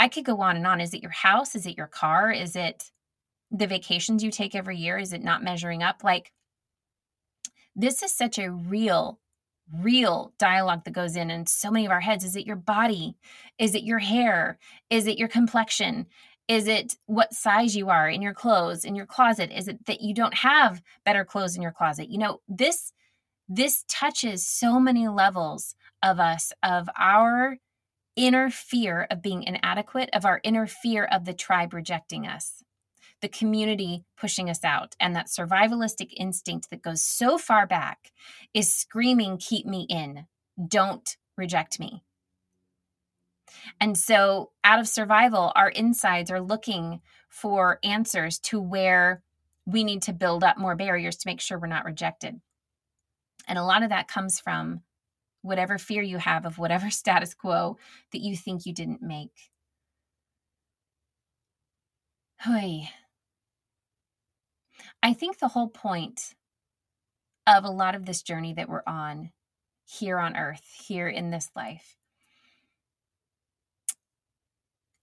I 0.00 0.08
could 0.08 0.24
go 0.24 0.40
on 0.40 0.56
and 0.56 0.66
on. 0.66 0.80
Is 0.80 0.94
it 0.94 1.02
your 1.02 1.10
house? 1.10 1.54
Is 1.54 1.66
it 1.66 1.76
your 1.76 1.86
car? 1.86 2.32
Is 2.32 2.56
it 2.56 2.90
the 3.50 3.66
vacations 3.66 4.24
you 4.24 4.30
take 4.30 4.54
every 4.54 4.78
year? 4.78 4.96
Is 4.96 5.12
it 5.12 5.22
not 5.22 5.44
measuring 5.44 5.82
up? 5.82 6.02
Like, 6.02 6.32
this 7.76 8.02
is 8.02 8.10
such 8.10 8.38
a 8.38 8.50
real, 8.50 9.20
real 9.70 10.32
dialogue 10.38 10.84
that 10.84 10.92
goes 10.92 11.16
in 11.16 11.30
in 11.30 11.44
so 11.44 11.70
many 11.70 11.84
of 11.84 11.92
our 11.92 12.00
heads. 12.00 12.24
Is 12.24 12.34
it 12.34 12.46
your 12.46 12.56
body? 12.56 13.14
Is 13.58 13.74
it 13.74 13.82
your 13.82 13.98
hair? 13.98 14.58
Is 14.88 15.06
it 15.06 15.18
your 15.18 15.28
complexion? 15.28 16.06
Is 16.48 16.66
it 16.66 16.96
what 17.04 17.34
size 17.34 17.76
you 17.76 17.90
are 17.90 18.08
in 18.08 18.22
your 18.22 18.32
clothes, 18.32 18.86
in 18.86 18.94
your 18.94 19.04
closet? 19.04 19.50
Is 19.54 19.68
it 19.68 19.84
that 19.84 20.00
you 20.00 20.14
don't 20.14 20.34
have 20.34 20.80
better 21.04 21.26
clothes 21.26 21.56
in 21.56 21.62
your 21.62 21.72
closet? 21.72 22.08
You 22.08 22.18
know, 22.18 22.40
this 22.48 22.94
this 23.50 23.84
touches 23.86 24.46
so 24.46 24.80
many 24.80 25.08
levels 25.08 25.74
of 26.02 26.20
us 26.20 26.52
of 26.62 26.88
our 26.96 27.58
inner 28.16 28.50
fear 28.50 29.06
of 29.10 29.22
being 29.22 29.42
inadequate, 29.42 30.10
of 30.12 30.24
our 30.24 30.40
inner 30.42 30.66
fear 30.66 31.04
of 31.04 31.24
the 31.24 31.34
tribe 31.34 31.72
rejecting 31.72 32.26
us, 32.26 32.62
the 33.20 33.28
community 33.28 34.04
pushing 34.16 34.50
us 34.50 34.64
out, 34.64 34.96
and 35.00 35.14
that 35.14 35.26
survivalistic 35.26 36.10
instinct 36.16 36.70
that 36.70 36.82
goes 36.82 37.02
so 37.02 37.38
far 37.38 37.66
back 37.66 38.10
is 38.54 38.72
screaming, 38.72 39.38
Keep 39.38 39.66
me 39.66 39.86
in, 39.88 40.26
don't 40.68 41.16
reject 41.36 41.78
me. 41.80 42.04
And 43.80 43.96
so, 43.98 44.50
out 44.62 44.78
of 44.78 44.88
survival, 44.88 45.52
our 45.54 45.68
insides 45.68 46.30
are 46.30 46.40
looking 46.40 47.00
for 47.28 47.78
answers 47.82 48.38
to 48.38 48.60
where 48.60 49.22
we 49.66 49.84
need 49.84 50.02
to 50.02 50.12
build 50.12 50.44
up 50.44 50.58
more 50.58 50.76
barriers 50.76 51.16
to 51.16 51.28
make 51.28 51.40
sure 51.40 51.58
we're 51.58 51.66
not 51.66 51.84
rejected. 51.84 52.40
And 53.46 53.58
a 53.58 53.64
lot 53.64 53.82
of 53.82 53.90
that 53.90 54.08
comes 54.08 54.40
from 54.40 54.82
whatever 55.42 55.78
fear 55.78 56.02
you 56.02 56.18
have 56.18 56.46
of 56.46 56.58
whatever 56.58 56.90
status 56.90 57.34
quo 57.34 57.76
that 58.12 58.20
you 58.20 58.36
think 58.36 58.66
you 58.66 58.74
didn't 58.74 59.02
make. 59.02 59.50
Hui. 62.44 62.88
I 65.02 65.12
think 65.12 65.38
the 65.38 65.48
whole 65.48 65.68
point 65.68 66.34
of 67.46 67.64
a 67.64 67.70
lot 67.70 67.94
of 67.94 68.06
this 68.06 68.22
journey 68.22 68.54
that 68.54 68.68
we're 68.68 68.82
on 68.86 69.30
here 69.86 70.18
on 70.18 70.36
earth, 70.36 70.64
here 70.86 71.08
in 71.08 71.30
this 71.30 71.50
life, 71.56 71.96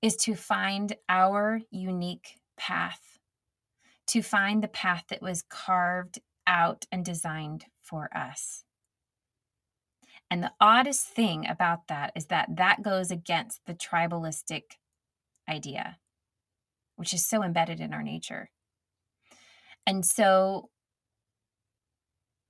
is 0.02 0.16
to 0.16 0.36
find 0.36 0.96
our 1.10 1.62
unique 1.72 2.40
path, 2.58 3.20
to 4.08 4.22
find 4.22 4.64
the 4.64 4.68
path 4.68 5.04
that 5.10 5.22
was 5.22 5.44
carved 5.50 6.20
out 6.46 6.86
and 6.92 7.04
designed 7.04 7.66
for 7.82 8.10
us. 8.16 8.64
And 10.30 10.44
the 10.44 10.52
oddest 10.60 11.08
thing 11.08 11.48
about 11.48 11.88
that 11.88 12.12
is 12.16 12.26
that 12.26 12.58
that 12.58 12.82
goes 12.82 13.12
against 13.12 13.62
the 13.66 13.74
tribalistic 13.74 14.64
idea, 15.50 15.98
which 16.98 17.14
is 17.14 17.26
so 17.26 17.44
embedded 17.44 17.80
in 17.80 17.94
our 17.94 18.04
nature. 18.04 18.50
And 19.86 20.06
so 20.06 20.70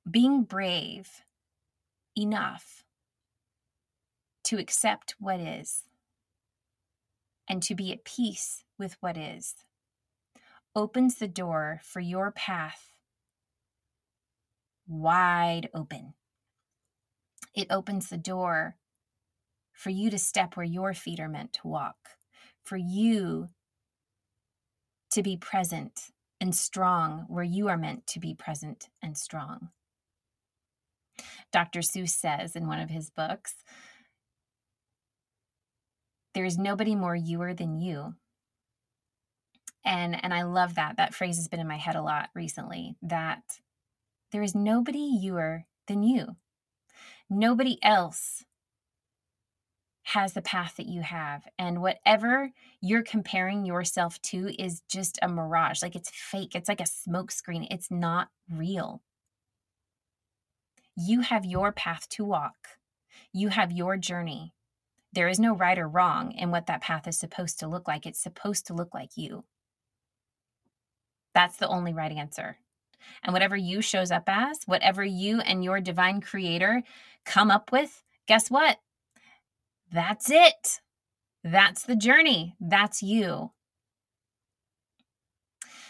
being 0.10 0.44
brave 0.44 1.08
enough 2.18 2.84
to 4.46 4.58
accept 4.58 5.16
what 5.20 5.40
is 5.40 5.84
and 7.48 7.62
to 7.64 7.76
be 7.76 7.92
at 7.92 8.04
peace 8.04 8.64
with 8.80 8.98
what 9.02 9.18
is 9.18 9.54
opens 10.76 11.16
the 11.16 11.28
door 11.28 11.82
for 11.84 12.00
your 12.00 12.32
path 12.32 12.92
wide 14.88 15.70
open. 15.74 16.14
It 17.58 17.72
opens 17.72 18.10
the 18.10 18.18
door 18.18 18.76
for 19.74 19.90
you 19.90 20.12
to 20.12 20.20
step 20.20 20.56
where 20.56 20.64
your 20.64 20.94
feet 20.94 21.20
are 21.20 21.28
meant 21.28 21.54
to 21.54 21.68
walk, 21.68 21.98
for 22.64 22.78
you 22.78 23.50
to 25.10 25.24
be 25.24 25.38
present 25.38 26.12
and 26.40 26.54
strong 26.54 27.26
where 27.28 27.44
you 27.44 27.68
are 27.68 27.76
meant 27.76 28.06
to 28.08 28.20
be 28.20 28.36
present 28.36 28.90
and 29.02 29.18
strong. 29.18 29.70
Dr. 31.52 31.80
Seuss 31.80 32.10
says 32.10 32.56
in 32.56 32.68
one 32.68 32.80
of 32.80 32.92
his 32.92 33.10
books, 33.10 33.56
there 36.36 36.46
is 36.46 36.60
nobody 36.60 36.94
more 36.94 37.18
youer 37.18 37.58
than 37.58 37.80
you. 37.80 38.14
And 39.84 40.24
and 40.24 40.32
I 40.32 40.44
love 40.44 40.76
that. 40.76 40.98
That 40.98 41.16
phrase 41.16 41.38
has 41.38 41.48
been 41.48 41.60
in 41.60 41.68
my 41.68 41.78
head 41.78 41.96
a 41.96 42.04
lot 42.04 42.30
recently 42.36 42.98
that 43.02 43.42
there 44.32 44.44
is 44.44 44.54
nobody 44.54 45.20
youer 45.24 45.64
than 45.88 46.04
you. 46.04 46.36
Nobody 47.30 47.78
else 47.84 48.44
has 50.04 50.32
the 50.32 50.42
path 50.42 50.76
that 50.78 50.86
you 50.86 51.02
have. 51.02 51.44
And 51.60 51.82
whatever 51.82 52.52
you're 52.80 53.04
comparing 53.04 53.66
yourself 53.66 54.22
to 54.22 54.56
is 54.62 54.82
just 54.90 55.20
a 55.22 55.28
mirage. 55.28 55.82
Like 55.82 55.98
it's 55.98 56.10
fake. 56.10 56.56
It's 56.56 56.70
like 56.70 56.80
a 56.80 56.86
smokescreen. 56.86 57.68
It's 57.70 57.92
not 57.92 58.30
real. 58.50 59.02
You 60.96 61.22
have 61.22 61.46
your 61.46 61.74
path 61.74 62.08
to 62.10 62.24
walk, 62.24 62.80
you 63.34 63.50
have 63.50 63.72
your 63.72 63.98
journey. 63.98 64.54
There 65.14 65.28
is 65.28 65.40
no 65.40 65.54
right 65.56 65.78
or 65.78 65.88
wrong 65.88 66.32
in 66.32 66.52
what 66.52 66.68
that 66.68 66.82
path 66.82 67.08
is 67.08 67.18
supposed 67.18 67.60
to 67.60 67.68
look 67.68 67.88
like. 67.88 68.06
It's 68.06 68.22
supposed 68.22 68.66
to 68.68 68.74
look 68.74 68.94
like 68.94 69.12
you. 69.16 69.44
That's 71.34 71.58
the 71.58 71.68
only 71.68 71.94
right 71.94 72.12
answer. 72.12 72.58
And 73.24 73.34
whatever 73.34 73.56
you 73.56 73.82
shows 73.82 74.12
up 74.12 74.24
as, 74.28 74.64
whatever 74.66 75.04
you 75.04 75.40
and 75.42 75.64
your 75.64 75.80
divine 75.80 76.22
creator 76.22 76.84
come 77.26 77.52
up 77.52 77.72
with, 77.72 78.04
guess 78.28 78.50
what? 78.50 78.78
That's 79.92 80.30
it. 80.30 80.82
That's 81.44 81.84
the 81.84 81.96
journey. 81.96 82.56
That's 82.60 83.02
you. 83.02 83.52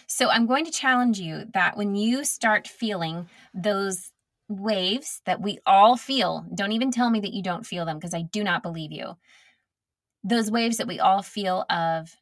So 0.08 0.30
I'm 0.30 0.46
going 0.46 0.66
to 0.66 0.72
challenge 0.72 1.20
you 1.20 1.46
that 1.54 1.76
when 1.76 1.96
you 1.96 2.24
start 2.24 2.68
feeling 2.68 3.28
those 3.54 4.12
waves 4.48 5.22
that 5.26 5.42
we 5.42 5.60
all 5.66 5.98
feel, 5.98 6.46
don't 6.56 6.72
even 6.72 6.92
tell 6.92 7.10
me 7.10 7.20
that 7.20 7.34
you 7.34 7.44
don't 7.44 7.66
feel 7.66 7.86
them 7.86 7.98
because 7.98 8.14
I 8.14 8.22
do 8.22 8.44
not 8.44 8.64
believe 8.64 8.92
you. 8.92 9.18
Those 10.24 10.50
waves 10.50 10.78
that 10.78 10.88
we 10.88 11.00
all 11.00 11.22
feel 11.22 11.66
of 11.70 12.16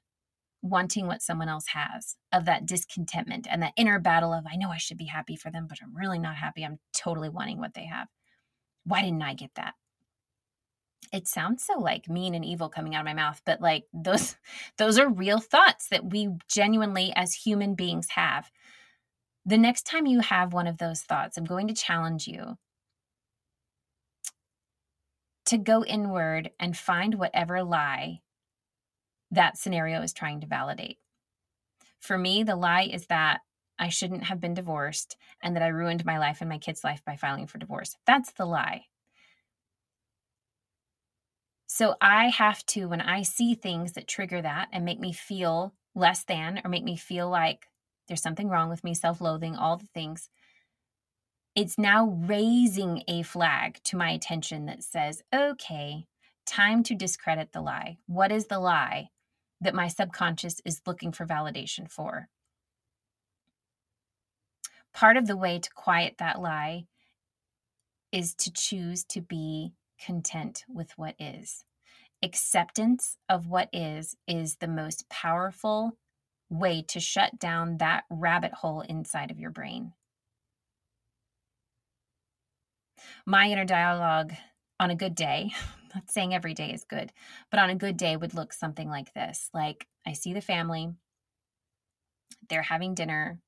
wanting 0.66 1.06
what 1.06 1.22
someone 1.22 1.48
else 1.48 1.68
has, 1.68 2.18
of 2.32 2.46
that 2.46 2.66
discontentment 2.66 3.48
and 3.50 3.62
that 3.62 3.74
inner 3.78 4.00
battle 4.00 4.34
of, 4.34 4.46
I 4.52 4.56
know 4.56 4.72
I 4.72 4.78
should 4.78 4.98
be 4.98 5.06
happy 5.06 5.36
for 5.36 5.52
them, 5.52 5.68
but 5.70 5.78
I'm 5.82 5.96
really 5.96 6.18
not 6.18 6.36
happy. 6.36 6.64
I'm 6.66 6.80
totally 6.92 7.30
wanting 7.30 7.60
what 7.60 7.76
they 7.76 7.86
have. 7.86 8.08
Why 8.84 9.04
didn't 9.04 9.22
I 9.22 9.36
get 9.36 9.52
that? 9.56 9.76
It 11.14 11.28
sounds 11.28 11.64
so 11.64 11.80
like 11.80 12.10
mean 12.10 12.34
and 12.34 12.44
evil 12.44 12.68
coming 12.68 12.96
out 12.96 13.02
of 13.02 13.06
my 13.06 13.14
mouth, 13.14 13.40
but 13.46 13.62
like 13.62 13.84
those 13.94 14.36
those 14.78 14.98
are 14.98 15.08
real 15.08 15.40
thoughts 15.40 15.88
that 15.90 16.10
we 16.12 16.30
genuinely 16.50 17.14
as 17.16 17.34
human 17.36 17.76
beings 17.76 18.08
have. 18.16 18.50
The 19.46 19.58
next 19.60 19.84
time 19.84 20.08
you 20.08 20.22
have 20.22 20.52
one 20.52 20.66
of 20.66 20.80
those 20.80 21.04
thoughts, 21.04 21.38
I'm 21.38 21.46
going 21.46 21.68
to 21.68 21.76
challenge 21.76 22.28
you 22.28 22.58
to 25.46 25.60
go 25.60 25.86
inward 25.86 26.50
and 26.60 26.76
find 26.76 27.16
whatever 27.16 27.64
lie 27.64 28.22
that 29.32 29.58
scenario 29.58 30.02
is 30.02 30.14
trying 30.14 30.42
to 30.42 30.48
validate. 30.48 30.98
For 32.00 32.18
me, 32.18 32.44
the 32.44 32.56
lie 32.56 32.84
is 32.92 33.08
that 33.08 33.42
I 33.78 33.90
shouldn't 33.90 34.26
have 34.26 34.40
been 34.40 34.54
divorced 34.54 35.18
and 35.42 35.56
that 35.56 35.64
I 35.64 35.68
ruined 35.68 36.06
my 36.06 36.18
life 36.18 36.38
and 36.42 36.50
my 36.50 36.58
kid's 36.58 36.84
life 36.84 37.02
by 37.06 37.16
filing 37.16 37.48
for 37.48 37.58
divorce. 37.58 37.96
That's 38.06 38.32
the 38.34 38.46
lie. 38.46 38.86
So 41.68 41.96
I 42.00 42.30
have 42.30 42.66
to, 42.68 42.86
when 42.86 43.02
I 43.02 43.24
see 43.24 43.56
things 43.56 43.94
that 43.94 44.08
trigger 44.08 44.42
that 44.42 44.70
and 44.72 44.86
make 44.86 45.00
me 45.00 45.12
feel 45.12 45.74
less 45.94 46.24
than 46.24 46.62
or 46.64 46.70
make 46.70 46.84
me 46.84 46.96
feel 46.96 47.30
like 47.30 47.68
there's 48.08 48.22
something 48.22 48.50
wrong 48.50 48.70
with 48.70 48.84
me, 48.84 48.94
self 48.94 49.20
loathing, 49.20 49.56
all 49.56 49.78
the 49.78 49.88
things, 49.94 50.30
it's 51.56 51.78
now 51.78 52.08
raising 52.08 53.04
a 53.08 53.24
flag 53.24 53.80
to 53.86 53.98
my 53.98 54.12
attention 54.12 54.66
that 54.66 54.84
says, 54.84 55.24
okay, 55.34 56.06
time 56.46 56.84
to 56.84 56.96
discredit 56.96 57.52
the 57.52 57.62
lie. 57.62 57.98
What 58.06 58.32
is 58.32 58.48
the 58.48 58.60
lie? 58.60 59.10
That 59.66 59.76
my 59.76 59.88
subconscious 59.88 60.62
is 60.66 60.82
looking 60.86 61.12
for 61.12 61.26
validation 61.26 61.90
for. 61.92 62.30
Part 64.94 65.18
of 65.18 65.28
the 65.28 65.36
way 65.36 65.60
to 65.60 65.70
quiet 65.76 66.16
that 66.20 66.42
lie 66.42 66.86
is 68.12 68.34
to 68.36 68.52
choose 68.52 69.04
to 69.04 69.22
be 69.22 69.74
content 70.00 70.64
with 70.70 70.92
what 70.98 71.16
is. 71.20 71.66
Acceptance 72.24 73.18
of 73.28 73.48
what 73.48 73.68
is 73.74 74.16
is 74.28 74.56
the 74.56 74.68
most 74.68 75.10
powerful 75.10 75.98
way 76.50 76.82
to 76.88 77.00
shut 77.00 77.38
down 77.40 77.78
that 77.78 78.06
rabbit 78.10 78.54
hole 78.54 78.82
inside 78.82 79.32
of 79.32 79.40
your 79.40 79.52
brain. 79.52 79.92
My 83.26 83.50
inner 83.50 83.66
dialogue 83.66 84.34
on 84.80 84.90
a 84.90 84.96
good 84.96 85.16
day, 85.16 85.52
not 85.96 86.10
saying 86.10 86.34
every 86.34 86.54
day 86.54 86.72
is 86.72 86.84
good, 86.84 87.12
but 87.50 87.60
on 87.60 87.70
a 87.70 87.76
good 87.76 87.98
day 87.98 88.18
would 88.18 88.34
look 88.34 88.54
something 88.54 88.90
like 88.90 89.14
this. 89.14 89.50
Like 89.54 89.88
I 90.06 90.14
see 90.14 90.34
the 90.34 90.42
family, 90.42 90.94
they're 92.50 92.62
having 92.62 92.96
dinner, 92.96 93.40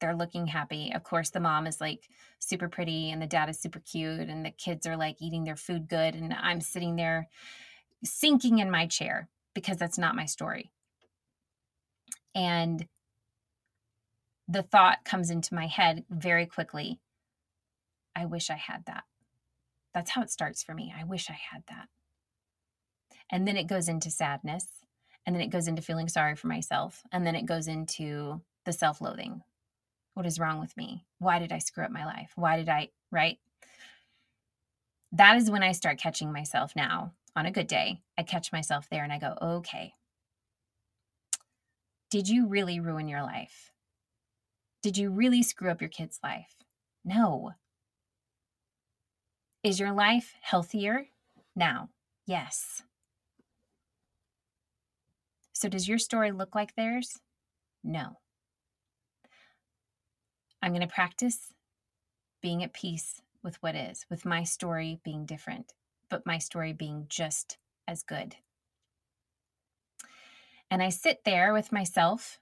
they're 0.00 0.16
looking 0.16 0.46
happy. 0.46 0.92
Of 0.94 1.02
course, 1.02 1.30
the 1.30 1.40
mom 1.40 1.66
is 1.66 1.80
like 1.80 2.08
super 2.38 2.68
pretty 2.68 3.10
and 3.10 3.20
the 3.20 3.26
dad 3.26 3.48
is 3.48 3.58
super 3.58 3.80
cute 3.80 4.28
and 4.28 4.44
the 4.44 4.50
kids 4.50 4.86
are 4.86 4.96
like 4.96 5.16
eating 5.20 5.44
their 5.44 5.56
food 5.56 5.88
good 5.88 6.14
and 6.14 6.34
I'm 6.34 6.60
sitting 6.60 6.96
there 6.96 7.28
sinking 8.04 8.58
in 8.58 8.70
my 8.70 8.86
chair 8.86 9.28
because 9.54 9.78
that's 9.78 9.98
not 9.98 10.14
my 10.14 10.26
story. 10.26 10.70
And 12.34 12.86
the 14.48 14.62
thought 14.62 15.04
comes 15.04 15.30
into 15.30 15.54
my 15.54 15.66
head 15.66 16.04
very 16.10 16.46
quickly 16.46 17.00
I 18.16 18.24
wish 18.24 18.48
I 18.48 18.56
had 18.56 18.86
that. 18.86 19.04
That's 19.96 20.10
how 20.10 20.20
it 20.20 20.30
starts 20.30 20.62
for 20.62 20.74
me. 20.74 20.92
I 20.94 21.04
wish 21.04 21.30
I 21.30 21.38
had 21.50 21.62
that. 21.68 21.88
And 23.32 23.48
then 23.48 23.56
it 23.56 23.66
goes 23.66 23.88
into 23.88 24.10
sadness. 24.10 24.66
And 25.24 25.34
then 25.34 25.40
it 25.40 25.48
goes 25.48 25.68
into 25.68 25.80
feeling 25.80 26.10
sorry 26.10 26.36
for 26.36 26.48
myself. 26.48 27.02
And 27.12 27.26
then 27.26 27.34
it 27.34 27.46
goes 27.46 27.66
into 27.66 28.42
the 28.66 28.74
self 28.74 29.00
loathing. 29.00 29.40
What 30.12 30.26
is 30.26 30.38
wrong 30.38 30.60
with 30.60 30.76
me? 30.76 31.06
Why 31.18 31.38
did 31.38 31.50
I 31.50 31.60
screw 31.60 31.82
up 31.82 31.90
my 31.90 32.04
life? 32.04 32.32
Why 32.36 32.58
did 32.58 32.68
I, 32.68 32.90
right? 33.10 33.38
That 35.12 35.38
is 35.38 35.50
when 35.50 35.62
I 35.62 35.72
start 35.72 35.98
catching 35.98 36.30
myself 36.30 36.76
now 36.76 37.14
on 37.34 37.46
a 37.46 37.50
good 37.50 37.66
day. 37.66 38.02
I 38.18 38.22
catch 38.22 38.52
myself 38.52 38.88
there 38.90 39.02
and 39.02 39.14
I 39.14 39.18
go, 39.18 39.34
okay. 39.40 39.94
Did 42.10 42.28
you 42.28 42.48
really 42.48 42.80
ruin 42.80 43.08
your 43.08 43.22
life? 43.22 43.72
Did 44.82 44.98
you 44.98 45.08
really 45.08 45.42
screw 45.42 45.70
up 45.70 45.80
your 45.80 45.88
kid's 45.88 46.20
life? 46.22 46.54
No. 47.02 47.52
Is 49.66 49.80
your 49.80 49.90
life 49.90 50.32
healthier 50.42 51.08
now? 51.56 51.88
Yes. 52.24 52.84
So, 55.54 55.68
does 55.68 55.88
your 55.88 55.98
story 55.98 56.30
look 56.30 56.54
like 56.54 56.76
theirs? 56.76 57.18
No. 57.82 58.18
I'm 60.62 60.70
going 60.70 60.86
to 60.86 60.94
practice 60.94 61.52
being 62.40 62.62
at 62.62 62.74
peace 62.74 63.20
with 63.42 63.60
what 63.60 63.74
is, 63.74 64.06
with 64.08 64.24
my 64.24 64.44
story 64.44 65.00
being 65.02 65.26
different, 65.26 65.72
but 66.08 66.24
my 66.24 66.38
story 66.38 66.72
being 66.72 67.06
just 67.08 67.58
as 67.88 68.04
good. 68.04 68.36
And 70.70 70.80
I 70.80 70.90
sit 70.90 71.24
there 71.24 71.52
with 71.52 71.72
myself 71.72 72.38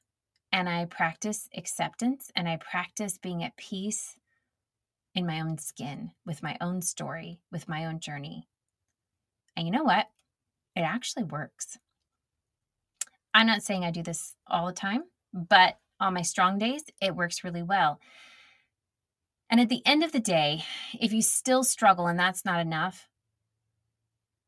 and 0.53 0.69
I 0.69 0.85
practice 0.85 1.49
acceptance 1.57 2.31
and 2.37 2.47
I 2.47 2.59
practice 2.59 3.17
being 3.17 3.43
at 3.43 3.57
peace 3.57 4.17
in 5.15 5.27
my 5.27 5.41
own 5.41 5.59
skin, 5.59 6.11
with 6.27 6.43
my 6.43 6.57
own 6.61 6.83
story, 6.83 7.41
with 7.53 7.69
my 7.69 7.85
own 7.85 8.01
journey. 8.01 8.49
And 9.57 9.67
you 9.67 9.73
know 9.73 9.85
what? 9.85 10.07
It 10.75 10.81
actually 10.81 11.25
works. 11.25 11.79
I'm 13.33 13.47
not 13.47 13.63
saying 13.63 13.85
I 13.85 13.91
do 13.91 14.03
this 14.03 14.35
all 14.47 14.67
the 14.67 14.73
time, 14.73 15.05
but 15.33 15.79
on 16.01 16.15
my 16.15 16.23
strong 16.23 16.59
days, 16.59 16.85
it 17.01 17.17
works 17.17 17.45
really 17.45 17.63
well. 17.63 18.01
And 19.51 19.61
at 19.61 19.69
the 19.69 19.83
end 19.87 20.03
of 20.03 20.13
the 20.13 20.21
day, 20.21 20.65
if 21.01 21.13
you 21.13 21.23
still 21.23 21.63
struggle 21.63 22.07
and 22.07 22.19
that's 22.19 22.45
not 22.45 22.61
enough, 22.61 23.09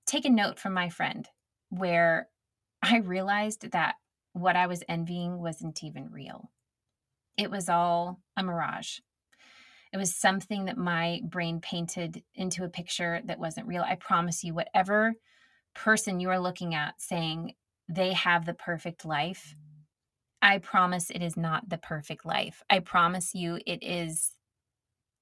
take 0.07 0.25
a 0.25 0.31
note 0.31 0.59
from 0.59 0.73
my 0.73 0.89
friend 0.89 1.29
where 1.71 2.29
I 2.83 2.99
realized 2.99 3.71
that 3.73 3.97
what 4.33 4.57
I 4.57 4.67
was 4.67 4.85
envying 4.89 5.39
wasn't 5.39 5.83
even 5.83 6.11
real. 6.11 6.51
It 7.37 7.51
was 7.51 7.69
all 7.69 8.21
a 8.37 8.43
mirage. 8.43 8.99
It 9.93 9.97
was 9.97 10.15
something 10.15 10.67
that 10.67 10.77
my 10.77 11.21
brain 11.25 11.61
painted 11.61 12.23
into 12.35 12.65
a 12.65 12.69
picture 12.69 13.21
that 13.25 13.39
wasn't 13.39 13.67
real. 13.67 13.83
I 13.83 13.97
promise 13.97 14.45
you, 14.45 14.55
whatever 14.55 15.15
person 15.75 16.21
you 16.21 16.31
are 16.31 16.41
looking 16.41 16.75
at 16.75 17.01
saying 17.01 17.55
they 17.89 18.13
have 18.13 18.47
the 18.47 18.55
perfect 18.55 19.05
life, 19.05 19.55
I 20.43 20.59
promise 20.59 21.11
it 21.11 21.23
is 21.23 21.37
not 21.37 21.69
the 21.69 21.79
perfect 21.79 22.25
life. 22.27 22.63
I 22.69 22.81
promise 22.81 23.35
you 23.35 23.59
it 23.67 23.83
is 23.83 24.33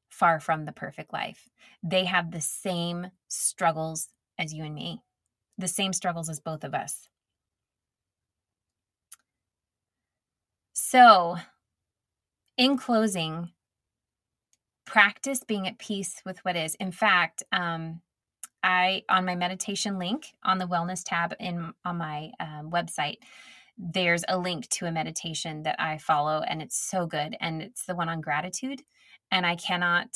far 0.09 0.41
from 0.41 0.65
the 0.65 0.73
perfect 0.73 1.13
life. 1.13 1.51
They 1.83 2.05
have 2.05 2.31
the 2.31 2.41
same 2.41 3.09
struggles 3.29 4.09
as 4.39 4.55
you 4.55 4.65
and 4.65 4.75
me, 4.75 5.03
the 5.59 5.69
same 5.69 5.93
struggles 5.93 6.29
as 6.29 6.41
both 6.41 6.65
of 6.65 6.75
us. 6.75 7.09
So, 10.73 11.37
in 12.57 12.77
closing, 12.77 13.51
practice 14.85 15.43
being 15.45 15.67
at 15.67 15.79
peace 15.79 16.21
with 16.25 16.39
what 16.45 16.57
is. 16.57 16.75
In 16.77 16.93
fact, 16.93 17.43
um, 17.53 18.01
I 18.63 19.03
on 19.09 19.25
my 19.25 19.37
meditation 19.37 19.99
link 19.99 20.33
on 20.43 20.59
the 20.59 20.67
wellness 20.67 21.03
tab 21.05 21.35
in 21.39 21.73
on 21.85 21.99
my 21.99 22.31
um, 22.41 22.71
website, 22.71 23.19
there's 23.77 24.25
a 24.29 24.39
link 24.39 24.69
to 24.71 24.87
a 24.87 24.93
meditation 24.93 25.65
that 25.65 25.77
I 25.79 25.99
follow, 25.99 26.41
and 26.41 26.63
it's 26.63 26.79
so 26.79 27.07
good. 27.07 27.37
And 27.41 27.61
it's 27.61 27.85
the 27.85 27.95
one 27.95 28.09
on 28.09 28.21
gratitude, 28.21 28.83
and 29.31 29.45
I 29.45 29.57
cannot 29.57 30.09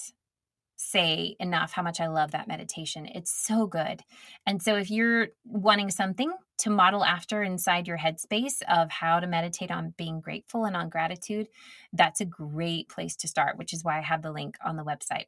say 0.79 1.35
enough 1.41 1.73
how 1.73 1.83
much 1.83 2.01
I 2.01 2.07
love 2.07 2.31
that 2.31 2.47
meditation. 2.47 3.05
It's 3.07 3.33
so 3.33 3.67
good. 3.67 4.03
And 4.47 4.63
so 4.63 4.77
if 4.77 4.91
you're 4.91 5.29
wanting 5.45 5.91
something 5.91 6.33
to 6.59 6.71
model 6.71 7.05
after 7.05 7.43
inside 7.43 7.89
your 7.89 7.99
headspace 7.99 8.63
of 8.69 8.89
how 8.89 9.19
to 9.19 9.27
meditate 9.27 9.73
on 9.73 9.93
being 9.97 10.21
grateful 10.21 10.65
and 10.65 10.77
on 10.77 10.89
gratitude, 10.89 11.49
that's 11.93 12.21
a 12.21 12.25
great 12.25 12.89
place 12.89 13.17
to 13.17 13.29
start, 13.29 13.59
which 13.59 13.73
is 13.73 13.83
why 13.83 13.99
I 13.99 14.03
have 14.03 14.23
the 14.23 14.31
link 14.31 14.57
on 14.65 14.77
the 14.77 14.85
website. 14.85 15.27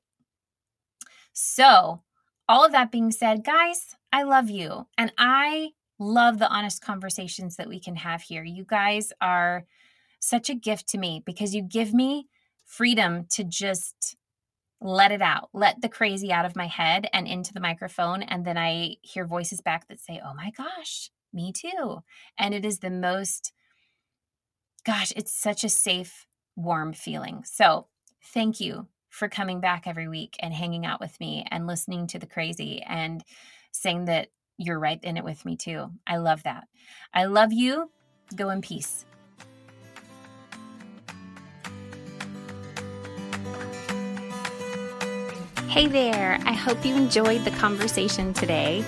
So, 1.32 2.02
all 2.48 2.64
of 2.64 2.72
that 2.72 2.92
being 2.92 3.10
said, 3.10 3.44
guys, 3.44 3.96
I 4.12 4.22
love 4.22 4.50
you 4.50 4.86
and 4.96 5.12
I 5.18 5.70
love 5.98 6.38
the 6.38 6.48
honest 6.48 6.80
conversations 6.80 7.56
that 7.56 7.68
we 7.68 7.80
can 7.80 7.96
have 7.96 8.22
here. 8.22 8.44
You 8.44 8.64
guys 8.64 9.12
are 9.20 9.66
such 10.20 10.48
a 10.48 10.54
gift 10.54 10.88
to 10.90 10.98
me 10.98 11.22
because 11.24 11.54
you 11.54 11.62
give 11.62 11.92
me 11.92 12.28
freedom 12.64 13.26
to 13.30 13.42
just 13.42 14.16
let 14.80 15.12
it 15.12 15.22
out, 15.22 15.50
let 15.52 15.80
the 15.80 15.88
crazy 15.88 16.32
out 16.32 16.46
of 16.46 16.56
my 16.56 16.66
head 16.66 17.06
and 17.12 17.26
into 17.26 17.52
the 17.52 17.60
microphone. 17.60 18.22
And 18.22 18.44
then 18.44 18.56
I 18.56 18.96
hear 19.02 19.26
voices 19.26 19.60
back 19.60 19.88
that 19.88 20.00
say, 20.00 20.20
Oh 20.24 20.34
my 20.34 20.50
gosh, 20.50 21.10
me 21.32 21.52
too. 21.52 22.02
And 22.38 22.54
it 22.54 22.64
is 22.64 22.78
the 22.78 22.90
most, 22.90 23.52
gosh, 24.84 25.12
it's 25.16 25.32
such 25.32 25.64
a 25.64 25.68
safe, 25.68 26.26
warm 26.56 26.92
feeling. 26.92 27.42
So 27.44 27.88
thank 28.22 28.60
you 28.60 28.88
for 29.08 29.28
coming 29.28 29.60
back 29.60 29.86
every 29.86 30.08
week 30.08 30.36
and 30.40 30.54
hanging 30.54 30.86
out 30.86 31.00
with 31.00 31.18
me 31.20 31.44
and 31.50 31.66
listening 31.66 32.06
to 32.08 32.18
the 32.18 32.26
crazy 32.26 32.82
and 32.82 33.22
saying 33.72 34.06
that 34.06 34.28
you're 34.56 34.78
right 34.78 35.00
in 35.02 35.16
it 35.16 35.24
with 35.24 35.44
me 35.44 35.56
too. 35.56 35.90
I 36.06 36.18
love 36.18 36.42
that. 36.44 36.68
I 37.12 37.24
love 37.24 37.52
you. 37.52 37.90
Go 38.36 38.50
in 38.50 38.60
peace. 38.60 39.04
Hey 45.70 45.86
there! 45.86 46.38
I 46.46 46.52
hope 46.52 46.84
you 46.84 46.96
enjoyed 46.96 47.44
the 47.44 47.52
conversation 47.52 48.34
today. 48.34 48.84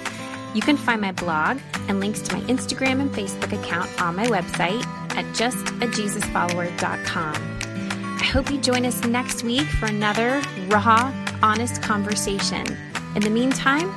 You 0.53 0.61
can 0.61 0.76
find 0.76 1.01
my 1.01 1.12
blog 1.12 1.61
and 1.87 2.01
links 2.01 2.20
to 2.22 2.35
my 2.35 2.41
Instagram 2.47 3.01
and 3.01 3.09
Facebook 3.12 3.57
account 3.57 3.89
on 4.03 4.16
my 4.16 4.26
website 4.26 4.85
at 5.16 5.24
justajesusfollower.com. 5.26 8.18
I 8.20 8.24
hope 8.24 8.51
you 8.51 8.61
join 8.61 8.85
us 8.85 9.05
next 9.05 9.45
week 9.45 9.68
for 9.68 9.87
another 9.87 10.43
raw, 10.66 11.14
honest 11.41 11.80
conversation. 11.83 12.66
In 13.14 13.22
the 13.22 13.30
meantime, 13.30 13.95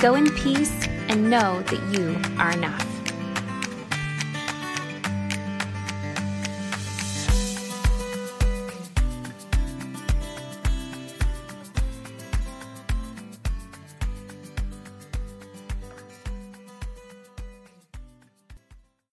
go 0.00 0.16
in 0.16 0.28
peace 0.38 0.88
and 1.08 1.30
know 1.30 1.62
that 1.62 1.80
you 1.96 2.20
are 2.40 2.50
enough. 2.50 2.97